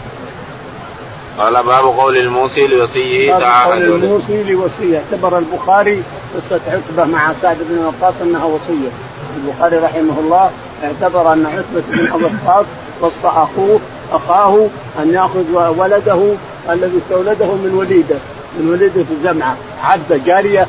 قال 1.38 1.64
باب 1.64 1.84
قول 1.84 2.18
الموصي 2.18 2.68
لوصيه 2.68 3.38
تعالى 3.38 3.88
قول 3.88 4.04
الموصي 4.04 4.44
لوصيه. 4.44 5.02
اعتبر 5.12 5.38
البخاري 5.38 6.04
قصة 6.36 6.60
عتبة 6.68 7.06
مع 7.06 7.34
سعد 7.42 7.58
بن 7.70 7.78
وقاص 7.86 8.14
أنها 8.22 8.46
وصية. 8.46 8.90
البخاري 9.38 9.78
رحمه 9.78 10.20
الله 10.20 10.52
اعتبر 10.84 11.34
أن 11.34 11.46
عتبة 11.46 11.84
بن 11.88 12.12
أبي 12.14 12.24
وقاص 12.24 12.66
وصى 13.02 13.28
أخوه 13.28 13.80
أخاه 14.12 14.68
أن 15.00 15.14
يأخذ 15.14 15.78
ولده 15.78 16.34
الذي 16.70 16.98
استولده 16.98 17.46
من 17.46 17.74
وليده 17.76 18.18
من 18.60 18.70
وليدة 18.72 19.06
الجمعة. 19.12 19.58
عبده 19.84 20.18
جارية 20.26 20.68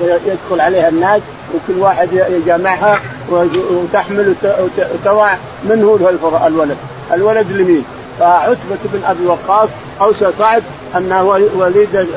يدخل 0.00 0.60
عليها 0.60 0.88
الناس 0.88 1.20
وكل 1.54 1.80
واحد 1.80 2.08
يجامعها 2.12 3.00
وتحمل 3.30 4.34
وتوع 4.94 5.32
منه 5.64 5.98
الولد 6.46 6.76
الولد 7.12 7.52
لمين؟ 7.52 7.84
فعتبة 8.20 8.78
بن 8.84 9.00
أبي 9.06 9.26
وقاص 9.26 9.68
أوصى 10.00 10.30
سعد 10.38 10.62
أن 10.96 11.12
وليد 11.56 12.08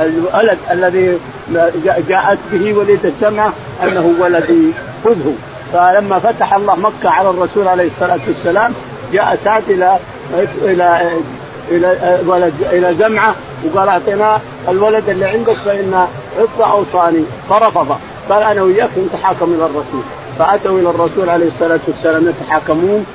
الولد 0.00 0.58
الذي 0.70 1.18
جاءت 2.08 2.38
به 2.52 2.74
وليد 2.78 3.06
السمعة 3.06 3.52
أنه 3.82 4.14
ولدي 4.20 4.70
خذه 5.04 5.34
فلما 5.72 6.18
فتح 6.18 6.54
الله 6.54 6.74
مكة 6.76 7.10
على 7.10 7.30
الرسول 7.30 7.68
عليه 7.68 7.86
الصلاة 7.86 8.20
والسلام 8.28 8.72
جاء 9.12 9.38
سعد 9.44 9.62
إلى 9.68 9.98
إلى 10.62 11.12
إلى 11.70 12.18
ولد 12.26 12.52
إلى 12.72 12.94
جمعه 12.94 13.34
وقال 13.64 13.88
أعطينا 13.88 14.40
الولد 14.68 15.08
اللي 15.08 15.24
عندك 15.24 15.56
فإن 15.64 16.06
عطى 16.38 16.70
اوصاني 16.72 17.24
فرفض 17.48 17.98
قال 18.28 18.42
أنا 18.42 18.62
وياك 18.62 18.90
نتحاكم 18.98 19.54
إلى 19.54 19.64
الرسول. 19.64 20.02
فاتوا 20.38 20.78
إلى 20.78 20.90
الرسول 20.90 21.28
عليه 21.28 21.48
الصلاة 21.48 21.80
والسلام 21.88 22.28
يتحاكمون. 22.28 23.06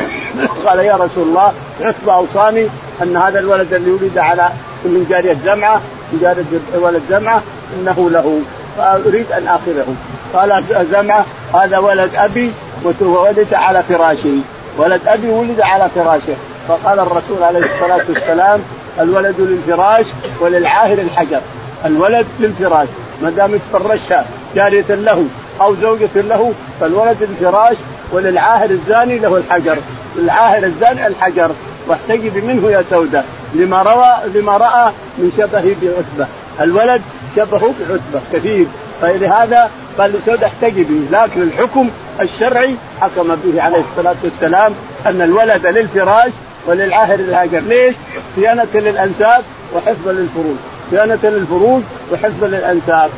قال 0.66 0.78
يا 0.78 0.94
رسول 0.94 1.28
الله 1.28 1.52
عتبة 1.80 2.14
اوصاني 2.14 2.66
ان 3.02 3.16
هذا 3.16 3.38
الولد 3.38 3.72
اللي 3.72 3.90
ولد 3.90 4.18
على 4.18 4.48
من 4.84 5.06
جارية 5.10 5.36
جمعة 5.44 5.80
من 6.12 6.18
جارية 6.20 6.84
ولد 6.84 7.02
جمعة 7.10 7.42
انه 7.78 8.10
له 8.10 8.40
فاريد 8.78 9.32
ان 9.32 9.48
اخذه. 9.48 9.86
قال 10.34 10.64
زمعه 10.90 11.24
هذا 11.54 11.78
ولد 11.78 12.10
ابي 12.14 12.52
وولد 13.00 13.54
على 13.54 13.82
فراشه. 13.82 14.38
ولد 14.78 15.00
ابي 15.06 15.28
ولد 15.28 15.60
على 15.60 15.88
فراشه. 15.94 16.36
فقال 16.68 17.00
الرسول 17.00 17.42
عليه 17.42 17.58
الصلاة 17.58 18.04
والسلام 18.08 18.60
الولد 19.00 19.34
للفراش 19.38 20.06
وللعاهر 20.40 20.98
الحجر. 20.98 21.40
الولد 21.86 22.26
للفراش 22.40 22.88
ما 23.22 23.30
دام 23.30 23.58
تفرشها 23.72 24.26
جارية 24.54 24.84
له 24.88 25.24
أو 25.60 25.74
زوجة 25.74 26.08
له 26.14 26.52
فالولد 26.80 27.16
للفراش 27.20 27.76
وللعاهر 28.12 28.70
الزاني 28.70 29.18
له 29.18 29.36
الحجر. 29.36 29.76
العاهر 30.18 30.64
الزاني 30.64 31.06
الحجر. 31.06 31.50
واحتجب 31.88 32.44
منه 32.44 32.70
يا 32.70 32.84
سودة 32.90 33.22
لما 33.54 33.82
روى 33.82 34.32
لما 34.34 34.56
رأى 34.56 34.92
من 35.18 35.32
شبهه 35.36 35.76
بعتبة. 35.82 36.26
الولد 36.60 37.02
شبهه 37.36 37.74
بعتبة. 37.80 38.20
كثير. 38.32 38.66
فلهذا 39.02 39.70
قال 39.98 40.12
لسودة 40.12 40.46
احتجبي 40.46 41.00
لكن 41.12 41.42
الحكم 41.42 41.90
الشرعي 42.20 42.74
حكم 43.00 43.34
به 43.44 43.62
عليه 43.62 43.82
الصلاة 43.90 44.16
والسلام 44.24 44.72
أن 45.06 45.22
الولد 45.22 45.66
للفراش 45.66 46.30
وللعاهر 46.66 47.14
الهاجر 47.14 47.60
ليش؟ 47.60 47.94
صيانة 48.36 48.66
للأنساب 48.74 49.44
وحفظا 49.74 50.12
للفروج 50.12 50.56
صيانة 50.90 51.18
للفروج 51.22 51.82
وحفظا 52.12 52.46
للأنساب. 52.46 53.10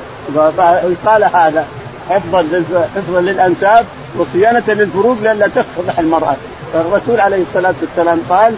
قال 1.07 1.25
هذا 1.25 1.67
حفظا 2.11 2.47
حفظا 2.97 3.21
للأنساب 3.21 3.87
وصيانة 4.19 4.63
للفروج 4.69 5.17
لئلا 5.23 5.49
تفضح 5.49 5.99
المرأة. 5.99 6.37
فالرسول 6.73 7.21
عليه 7.21 7.43
الصلاة 7.43 7.75
والسلام 7.83 8.21
قال 8.31 8.55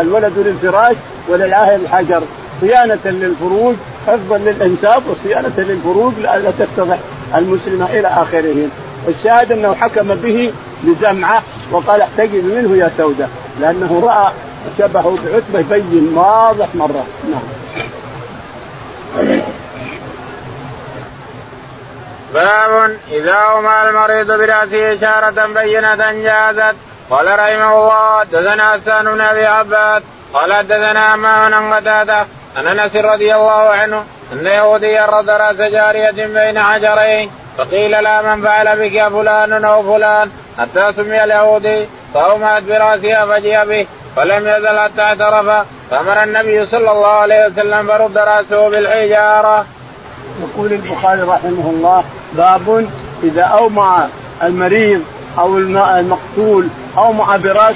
الولد 0.00 0.32
للفراش 0.36 0.96
وللعاهر 1.28 1.74
الحجر. 1.74 2.22
صيانة 2.60 2.98
للفروج 3.04 3.74
حفظا 4.06 4.38
للأنساب 4.38 5.02
وصيانة 5.10 5.54
للفروج 5.58 6.12
لئلا 6.18 6.50
تفتضح 6.58 6.98
المسلمة 7.36 7.86
إلى 7.86 8.08
آخره. 8.08 8.68
الشاهد 9.08 9.52
أنه 9.52 9.74
حكم 9.74 10.14
به 10.14 10.52
لزمعة 10.84 11.42
وقال 11.72 12.00
احتجب 12.00 12.44
منه 12.44 12.76
يا 12.76 12.90
سودة 12.96 13.26
لأنه 13.60 14.02
رأى 14.04 14.32
شبهه 14.78 15.16
بعتبة 15.24 15.76
بين 15.76 16.12
واضح 16.14 16.68
مرة. 16.74 17.04
نعم. 17.30 17.42
باب 22.36 22.96
إذا 23.12 23.32
أومى 23.32 23.82
المريض 23.88 24.26
برأسه 24.26 24.94
إشارة 24.94 25.46
بينة 25.46 26.12
جازت. 26.12 26.76
قال 27.10 27.26
رحمه 27.26 27.74
الله 27.74 28.20
حدثنا 28.20 28.72
حسان 28.72 29.04
بن 29.04 29.20
أبي 29.20 29.46
عباد 29.46 30.02
قال 30.34 30.54
حدثنا 30.54 31.14
أمام 31.14 31.54
عن 31.54 31.74
قتادة 31.74 32.26
عن 32.56 32.66
أنس 32.66 32.96
رضي 32.96 33.34
الله 33.34 33.68
عنه 33.68 34.04
أن 34.32 34.46
يهوديا 34.46 35.06
رد 35.06 35.30
رأس 35.30 35.56
جارية 35.56 36.10
بين 36.10 36.62
حجرين 36.62 37.30
فقيل 37.58 37.90
لا 37.90 38.22
من 38.22 38.42
فعل 38.42 38.78
بك 38.78 39.08
فلان 39.08 39.64
أو 39.64 39.82
فلان؟ 39.82 40.30
حتى 40.58 40.92
سمي 40.96 41.24
اليهودي 41.24 41.86
فأومأت 42.14 42.62
برأسها 42.62 43.26
فجيء 43.26 43.64
به 43.64 43.86
فلم 44.16 44.48
يزل 44.48 44.78
حتى 44.78 45.02
اعترف. 45.02 45.66
فأمر 45.90 46.22
النبي 46.22 46.66
صلى 46.66 46.90
الله 46.90 47.12
عليه 47.12 47.46
وسلم 47.46 47.86
فرد 47.86 48.18
رأسه 48.18 48.70
بالحجارة. 48.70 49.66
يقول 50.40 50.72
البخاري 50.72 51.22
رحمه 51.22 51.70
الله 51.70 52.04
باب 52.32 52.86
إذا 53.22 53.42
أومع 53.42 54.06
المريض 54.42 55.00
أو 55.38 55.58
المقتول 55.58 56.68
أومع 56.98 57.36
براس 57.36 57.74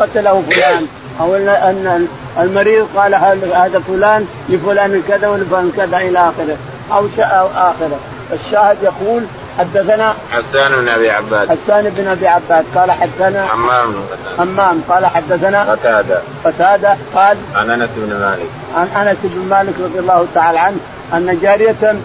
قتله 0.00 0.42
فلان 0.50 0.86
أو 1.20 1.36
أن 1.36 2.06
المريض 2.40 2.86
قال 2.96 3.14
هذا 3.14 3.82
فلان 3.88 4.26
لفلان 4.48 5.02
كذا 5.08 5.28
ولفلان 5.28 5.72
كذا 5.76 5.96
إلى 5.96 6.18
آخره 6.18 6.56
أو 6.92 7.06
أو 7.18 7.46
آخره. 7.46 7.98
الشاهد 8.32 8.76
يقول 8.82 9.22
حدثنا 9.58 10.14
حسان 10.32 10.72
بن 10.80 10.88
أبي 10.88 11.10
عباد. 11.10 11.48
حسان 11.48 11.92
بن 11.96 12.06
أبي 12.06 12.28
عباد 12.28 12.64
قال 12.74 12.90
حدثنا 12.90 13.46
حمام 13.46 13.94
حمام 14.38 14.82
قال 14.88 15.06
حدثنا 15.06 15.72
قتادة. 15.72 16.20
قتادة 16.44 16.96
قال 17.14 17.36
عن 17.54 17.70
أنس 17.70 17.90
بن 17.96 18.14
مالك. 18.14 18.48
عن 18.76 19.06
أنس 19.06 19.18
بن 19.24 19.48
مالك 19.48 19.74
رضي 19.80 19.98
الله 19.98 20.26
تعالى 20.34 20.58
عنه 20.58 20.76
أن 21.14 21.38
جارية 21.42 21.96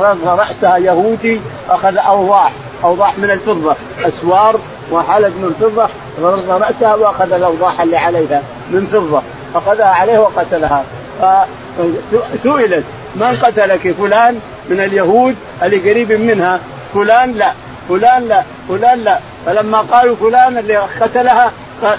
رض 0.00 0.26
رأسها 0.26 0.76
يهودي 0.76 1.40
أخذ 1.70 1.96
اوضاح 1.96 2.52
اوضاح 2.84 3.18
من 3.18 3.30
الفضة 3.30 3.76
أسوار 4.04 4.60
وحلق 4.92 5.28
من 5.28 5.54
فضه 5.60 5.88
رض 6.22 6.50
رأسها 6.62 6.94
وأخذ 6.94 7.32
الاوضاح 7.32 7.80
اللي 7.80 7.96
عليها 7.96 8.42
من 8.70 8.86
فضة 8.92 9.22
أخذها 9.54 9.86
عليه 9.86 10.18
وقتلها. 10.18 10.84
فسئلت 11.20 12.84
من 13.16 13.36
قتلك 13.42 13.94
فلان؟ 13.98 14.40
من 14.70 14.80
اليهود؟ 14.80 15.36
اللي 15.62 15.90
قريب 15.90 16.12
منها؟ 16.12 16.60
فلان 16.94 17.32
لا 17.32 17.52
فلان 17.88 18.28
لا 18.28 18.42
فلان 18.68 18.98
لا. 18.98 19.18
فلما 19.46 19.78
قالوا 19.78 20.16
فلان 20.16 20.58
اللي 20.58 20.76
قتلها 20.76 21.50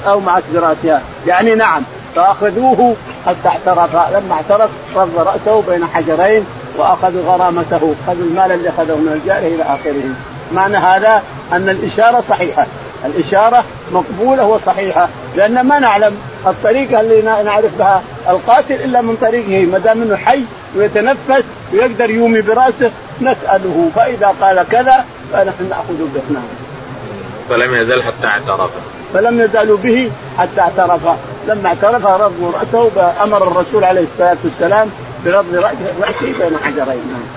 اومعت 0.08 0.44
براسها 0.54 1.02
يعني 1.28 1.56
نعم 1.56 1.84
فأخذوه 2.16 2.96
حتى 3.26 3.48
اعترف. 3.48 3.96
لما 3.96 4.34
اعترف 4.36 4.70
رد 4.96 5.18
رأسه 5.18 5.62
بين 5.62 5.86
حجرين 5.86 6.46
وأخذوا 6.78 7.22
غرامته 7.26 7.96
خذوا 8.08 8.26
المال 8.26 8.52
اللي 8.52 8.70
أخذه 8.70 8.96
من 8.96 9.22
الجاريه 9.22 9.56
إلى 9.56 9.64
آخره. 9.64 10.04
معنى 10.54 10.78
هذا 10.78 11.24
أن 11.54 11.70
الإشارة 11.70 12.24
صحيحة. 12.30 12.66
الإشارة 13.06 13.64
مقبولة 13.92 14.46
وصحيحة 14.46 15.10
لأن 15.36 15.62
ما 15.62 15.80
نعلم 15.80 16.18
الطريقة 16.48 17.02
اللي 17.02 17.22
نعرف 17.22 17.78
بها 17.80 18.02
القاتل 18.30 18.74
إلا 18.74 19.02
من 19.02 19.18
طريقه 19.22 19.66
ما 19.72 19.78
دام 19.78 20.02
إنه 20.02 20.16
حي 20.16 20.44
ويتنفس 20.76 21.44
ويقدر 21.74 22.10
يومي 22.10 22.42
برأسه 22.42 22.92
نسأله. 23.22 23.90
فإذا 23.96 24.34
قال 24.42 24.66
كذا 24.72 25.06
فنحن 25.34 25.70
نأخذ 25.70 25.98
به. 26.16 26.22
نعم. 26.30 26.44
فلم 27.50 27.76
يزل 27.76 28.04
حتى 28.04 28.28
اعترف. 28.28 28.70
فلم 29.14 29.42
يزالوا 29.42 29.78
به 29.78 30.12
حتى 30.38 30.62
اعترف، 30.62 31.02
لما 31.48 31.68
اعترف 31.68 32.06
ردوا 32.06 32.52
رأسه 32.52 33.14
أمر 33.24 33.48
الرسول 33.48 33.84
عليه 33.84 34.06
الصلاة 34.14 34.38
والسلام 34.44 34.90
برد 35.26 35.56
رأسه 36.02 36.40
بين 36.40 36.58
حجرين. 36.64 37.28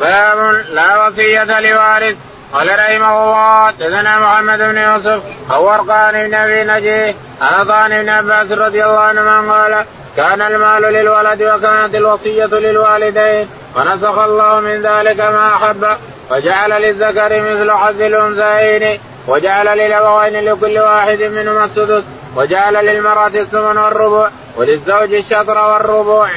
باب 0.00 0.64
لا 0.72 1.06
وصية 1.06 1.60
لوارث 1.60 2.16
قال 2.52 2.68
رحمه 2.68 3.24
الله 3.24 3.66
حدثنا 3.66 4.18
محمد 4.20 4.58
بن 4.58 4.78
يوسف 4.78 5.22
أو 5.50 5.64
ورقان 5.64 6.28
بن 6.28 6.34
أبي 6.34 6.64
نجيه 6.64 7.14
عن 7.40 7.88
بن 7.88 8.08
عباس 8.08 8.58
رضي 8.58 8.84
الله 8.84 8.98
عنهما 8.98 9.52
قال 9.52 9.84
كان 10.16 10.42
المال 10.42 10.82
للولد 10.82 11.42
وكانت 11.42 11.94
الوصية 11.94 12.46
للوالدين 12.46 13.48
ونسخ 13.76 14.18
الله 14.18 14.60
من 14.60 14.82
ذلك 14.82 15.20
ما 15.20 15.54
أحب 15.54 15.86
وجعل 16.30 16.82
للذكر 16.82 17.40
مثل 17.40 17.70
حظ 17.70 18.00
الأنثيين 18.00 19.00
وجعل 19.28 19.78
للأبوين 19.78 20.44
لكل 20.44 20.78
واحد 20.78 21.22
منهما 21.22 21.64
السدس 21.64 22.02
وجعل 22.36 22.86
للمرأة 22.86 23.26
الثمن 23.26 23.76
والربع 23.76 24.28
وللزوج 24.56 25.14
الشطر 25.14 25.58
والربع. 25.72 26.30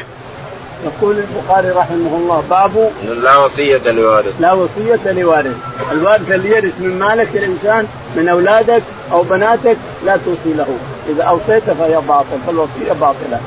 يقول 0.85 1.15
البخاري 1.17 1.69
رحمه 1.69 2.17
الله 2.17 2.43
باب 2.49 2.91
لا 3.23 3.37
وصية 3.37 3.91
لوارث 3.91 4.33
لا 4.39 4.53
وصية 4.53 5.11
لوارث، 5.11 5.55
الوارث 5.91 6.31
اللي 6.31 6.49
يرث 6.49 6.73
من 6.79 6.99
مالك 6.99 7.27
الإنسان 7.33 7.87
من 8.15 8.29
أولادك 8.29 8.83
أو 9.11 9.21
بناتك 9.21 9.77
لا 10.05 10.17
توصي 10.17 10.53
له، 10.57 10.67
إذا 11.09 11.23
اوصيت 11.23 11.63
فهي 11.63 12.01
باطل 12.07 12.37
فالوصية 12.47 12.93
باطلة. 13.01 13.39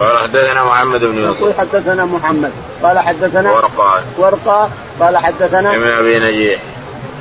قال 0.00 0.18
حدثنا 0.18 0.64
محمد 0.64 1.04
بن 1.04 1.18
يوسف. 1.18 1.40
يقول 1.40 1.54
حدثنا 1.58 2.04
محمد 2.04 2.52
قال 2.82 2.98
حدثنا 2.98 3.52
ورقة 3.52 4.02
ورقه 4.18 4.70
قال 5.00 5.16
حدثنا 5.16 5.74
ابن 5.74 5.88
أبي 5.88 6.18
نجيح. 6.18 6.60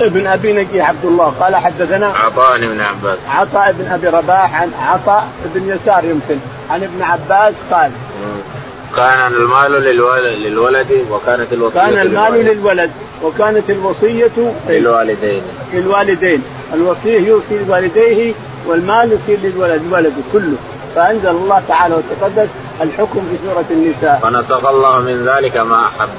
ابن 0.01 0.27
أبي 0.27 0.53
نجيح 0.53 0.89
عبد 0.89 1.05
الله. 1.05 1.33
قال 1.39 1.55
حدثنا 1.55 2.07
عطاء 2.07 2.57
بن 2.59 2.81
عباس. 2.81 3.19
عطاء 3.29 3.75
بن 3.79 3.91
أبي 3.91 4.07
رباح 4.07 4.61
عن 4.61 4.71
عطاء 4.81 5.27
بن 5.55 5.69
يسار 5.69 6.03
يمكن. 6.03 6.37
عن 6.69 6.83
ابن 6.83 7.01
عباس 7.01 7.53
قال 7.71 7.91
كان 8.95 9.33
المال 9.33 9.71
للولد, 9.71 10.37
للولد 10.39 11.05
وكانت 11.11 11.53
الوصية 11.53 11.79
كان 11.79 11.99
المال 11.99 12.33
للولد. 12.33 12.57
للولد 12.57 12.91
وكانت 13.23 13.69
الوصية 13.69 14.53
للوالدين. 14.69 15.41
للوالدين. 15.73 16.43
الوصية 16.73 17.19
يوصي 17.19 17.59
لوالديه 17.67 18.33
والمال 18.65 19.11
يصير 19.11 19.37
للولد 19.43 19.81
الولد 19.87 20.13
كله. 20.33 20.57
فأنزل 20.95 21.29
الله 21.29 21.61
تعالى 21.67 21.95
وتقدس 21.95 22.47
الحكم 22.81 23.19
في 23.19 23.47
سورة 23.47 23.65
النساء. 23.71 24.19
فنسخ 24.23 24.65
الله 24.65 24.99
من 24.99 25.25
ذلك 25.25 25.57
ما 25.57 25.85
أحب. 25.85 26.09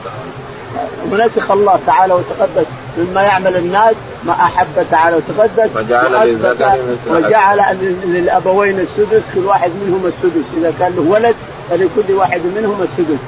ونسخ 1.12 1.50
الله 1.50 1.78
تعالى 1.86 2.14
وتقدس 2.14 2.66
مما 2.98 3.22
يعمل 3.22 3.56
الناس 3.56 3.94
ما 4.24 4.32
أحب 4.32 4.66
تعالى 4.90 5.16
وتقدس. 5.16 5.70
وجعل 5.76 6.28
للذكر 6.28 6.78
وجعل 7.10 7.76
للأبوين 8.04 8.80
السدس 8.80 9.22
كل 9.34 9.44
واحد 9.44 9.70
منهم 9.70 10.02
السدس. 10.06 10.44
إذا 10.56 10.72
كان 10.78 10.92
له 10.96 11.02
ولد 11.10 11.34
فلكل 11.70 12.14
واحد 12.14 12.40
منهم 12.56 12.82
السدس. 12.82 13.18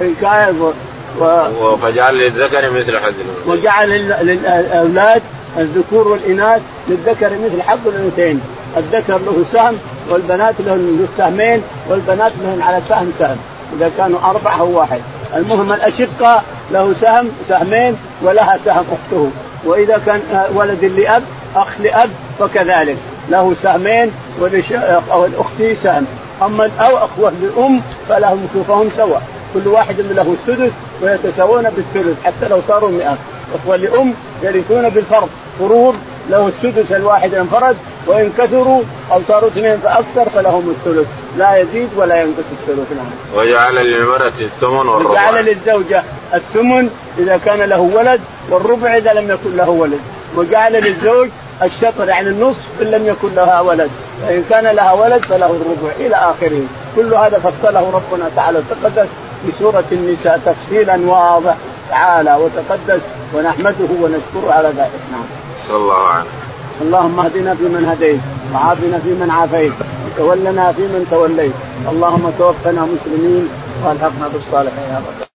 وان 0.00 0.14
كان 0.20 0.72
و... 1.20 1.76
فجعل 1.76 2.18
للذكر 2.18 2.70
مثل 2.70 2.98
حظ. 2.98 3.14
وجعل 3.46 3.88
لل- 3.90 4.26
للأولاد 4.26 5.22
الذكور 5.58 6.08
والإناث 6.08 6.62
للذكر 6.88 7.30
مثل 7.44 7.62
حظ 7.62 7.78
الأنثيين. 7.86 8.40
الذكر 8.76 9.18
له 9.18 9.44
سهم 9.52 9.78
والبنات 10.10 10.54
لهن 10.58 11.06
سهمين 11.18 11.62
والبنات 11.88 12.32
لهن 12.42 12.62
على 12.62 12.80
سهم 12.88 13.12
سهم. 13.18 13.36
إذا 13.76 13.90
كانوا 13.98 14.18
أربعة 14.24 14.60
أو 14.60 14.78
واحد. 14.78 15.00
المهم 15.36 15.72
الأشقاء 15.72 16.44
له 16.72 16.94
سهم 17.00 17.28
سهمين 17.48 17.96
ولها 18.22 18.58
سهم 18.64 18.84
أخته. 18.92 19.30
وإذا 19.64 20.00
كان 20.06 20.20
ولد 20.54 20.84
لأب 20.84 21.22
أخ 21.56 21.68
لأب 21.80 22.10
فكذلك. 22.38 22.96
له 23.30 23.54
سهمين 23.62 24.10
ولش- 24.40 24.72
أو 25.12 25.26
الاخت 25.26 25.62
سهم. 25.82 26.06
أما 26.42 26.70
أو 26.80 26.96
أخوة 26.96 27.32
لام 27.42 27.80
فلهم 28.08 28.48
فهم 28.68 28.88
سواء 28.96 29.22
كل 29.54 29.68
واحد 29.68 30.00
له 30.00 30.34
السدس 30.40 30.70
ويتساوون 31.02 31.62
بالثلث 31.62 32.16
حتى 32.24 32.48
لو 32.50 32.60
صاروا 32.68 32.90
100 32.90 33.16
أخوة 33.54 33.76
لأم 33.76 34.14
يرثون 34.42 34.88
بالفرض. 34.88 35.28
فروض 35.58 35.94
له 36.30 36.48
السدس 36.48 36.92
الواحد 36.92 37.34
انفرد 37.34 37.76
وإن 38.06 38.32
كثروا 38.38 38.82
أو 39.12 39.20
صاروا 39.28 39.48
اثنين 39.48 39.78
فأكثر 39.78 40.28
فلهم 40.34 40.70
الثلث. 40.70 41.06
لا 41.38 41.56
يزيد 41.56 41.88
ولا 41.96 42.22
ينقص 42.22 42.44
الثلث 42.52 42.92
نعم 42.96 43.40
وجعل 43.40 43.74
للمرأة 43.74 44.32
الثمن 44.40 44.88
والربع. 44.88 45.10
وجعل 45.10 45.44
للزوجة 45.44 46.02
الثمن 46.34 46.90
إذا 47.18 47.40
كان 47.44 47.68
له 47.68 47.80
ولد 47.80 48.20
والربع 48.50 48.96
إذا 48.96 49.12
لم 49.12 49.30
يكن 49.30 49.56
له 49.56 49.68
ولد. 49.68 50.00
وجعل 50.36 50.72
للزوج 50.72 51.28
الشطر 51.62 52.08
يعني 52.08 52.28
النصف 52.28 52.82
إن 52.82 52.86
لم 52.86 53.06
يكن 53.06 53.34
لها 53.34 53.60
ولد. 53.60 53.90
فإن 54.22 54.44
كان 54.50 54.66
لها 54.66 54.92
ولد 54.92 55.24
فله 55.24 55.46
الربع 55.46 55.92
إلى 56.00 56.16
آخره. 56.16 56.62
كل 56.96 57.14
هذا 57.14 57.38
فصله 57.38 57.90
ربنا 57.90 58.30
تعالى. 58.36 58.58
وتقدس 58.58 59.08
في 59.46 59.52
سورة 59.58 59.84
النساء 59.92 60.40
تفصيلا 60.46 61.00
واضح 61.10 61.54
تعالى 61.90 62.34
وتقدس 62.34 63.00
ونحمده 63.34 63.88
ونشكره 64.00 64.52
على 64.52 64.68
ذلك. 64.68 65.00
نعم. 65.12 65.45
صلى 65.68 65.76
الله 65.76 65.94
عليه 65.94 66.30
اللهم 66.80 67.20
اهدنا 67.20 67.54
فيمن 67.54 67.84
هديت 67.84 68.20
وعافنا 68.54 68.98
فيمن 68.98 69.30
عافيت 69.30 69.72
وتولنا 70.06 70.72
فيمن 70.72 71.06
توليت. 71.10 71.52
اللهم 71.88 72.30
توفنا 72.38 72.82
مسلمين 72.94 73.48
وألحقنا 73.84 74.28
بالصالحين 74.28 74.90
يا 74.90 74.98
رب. 74.98 75.26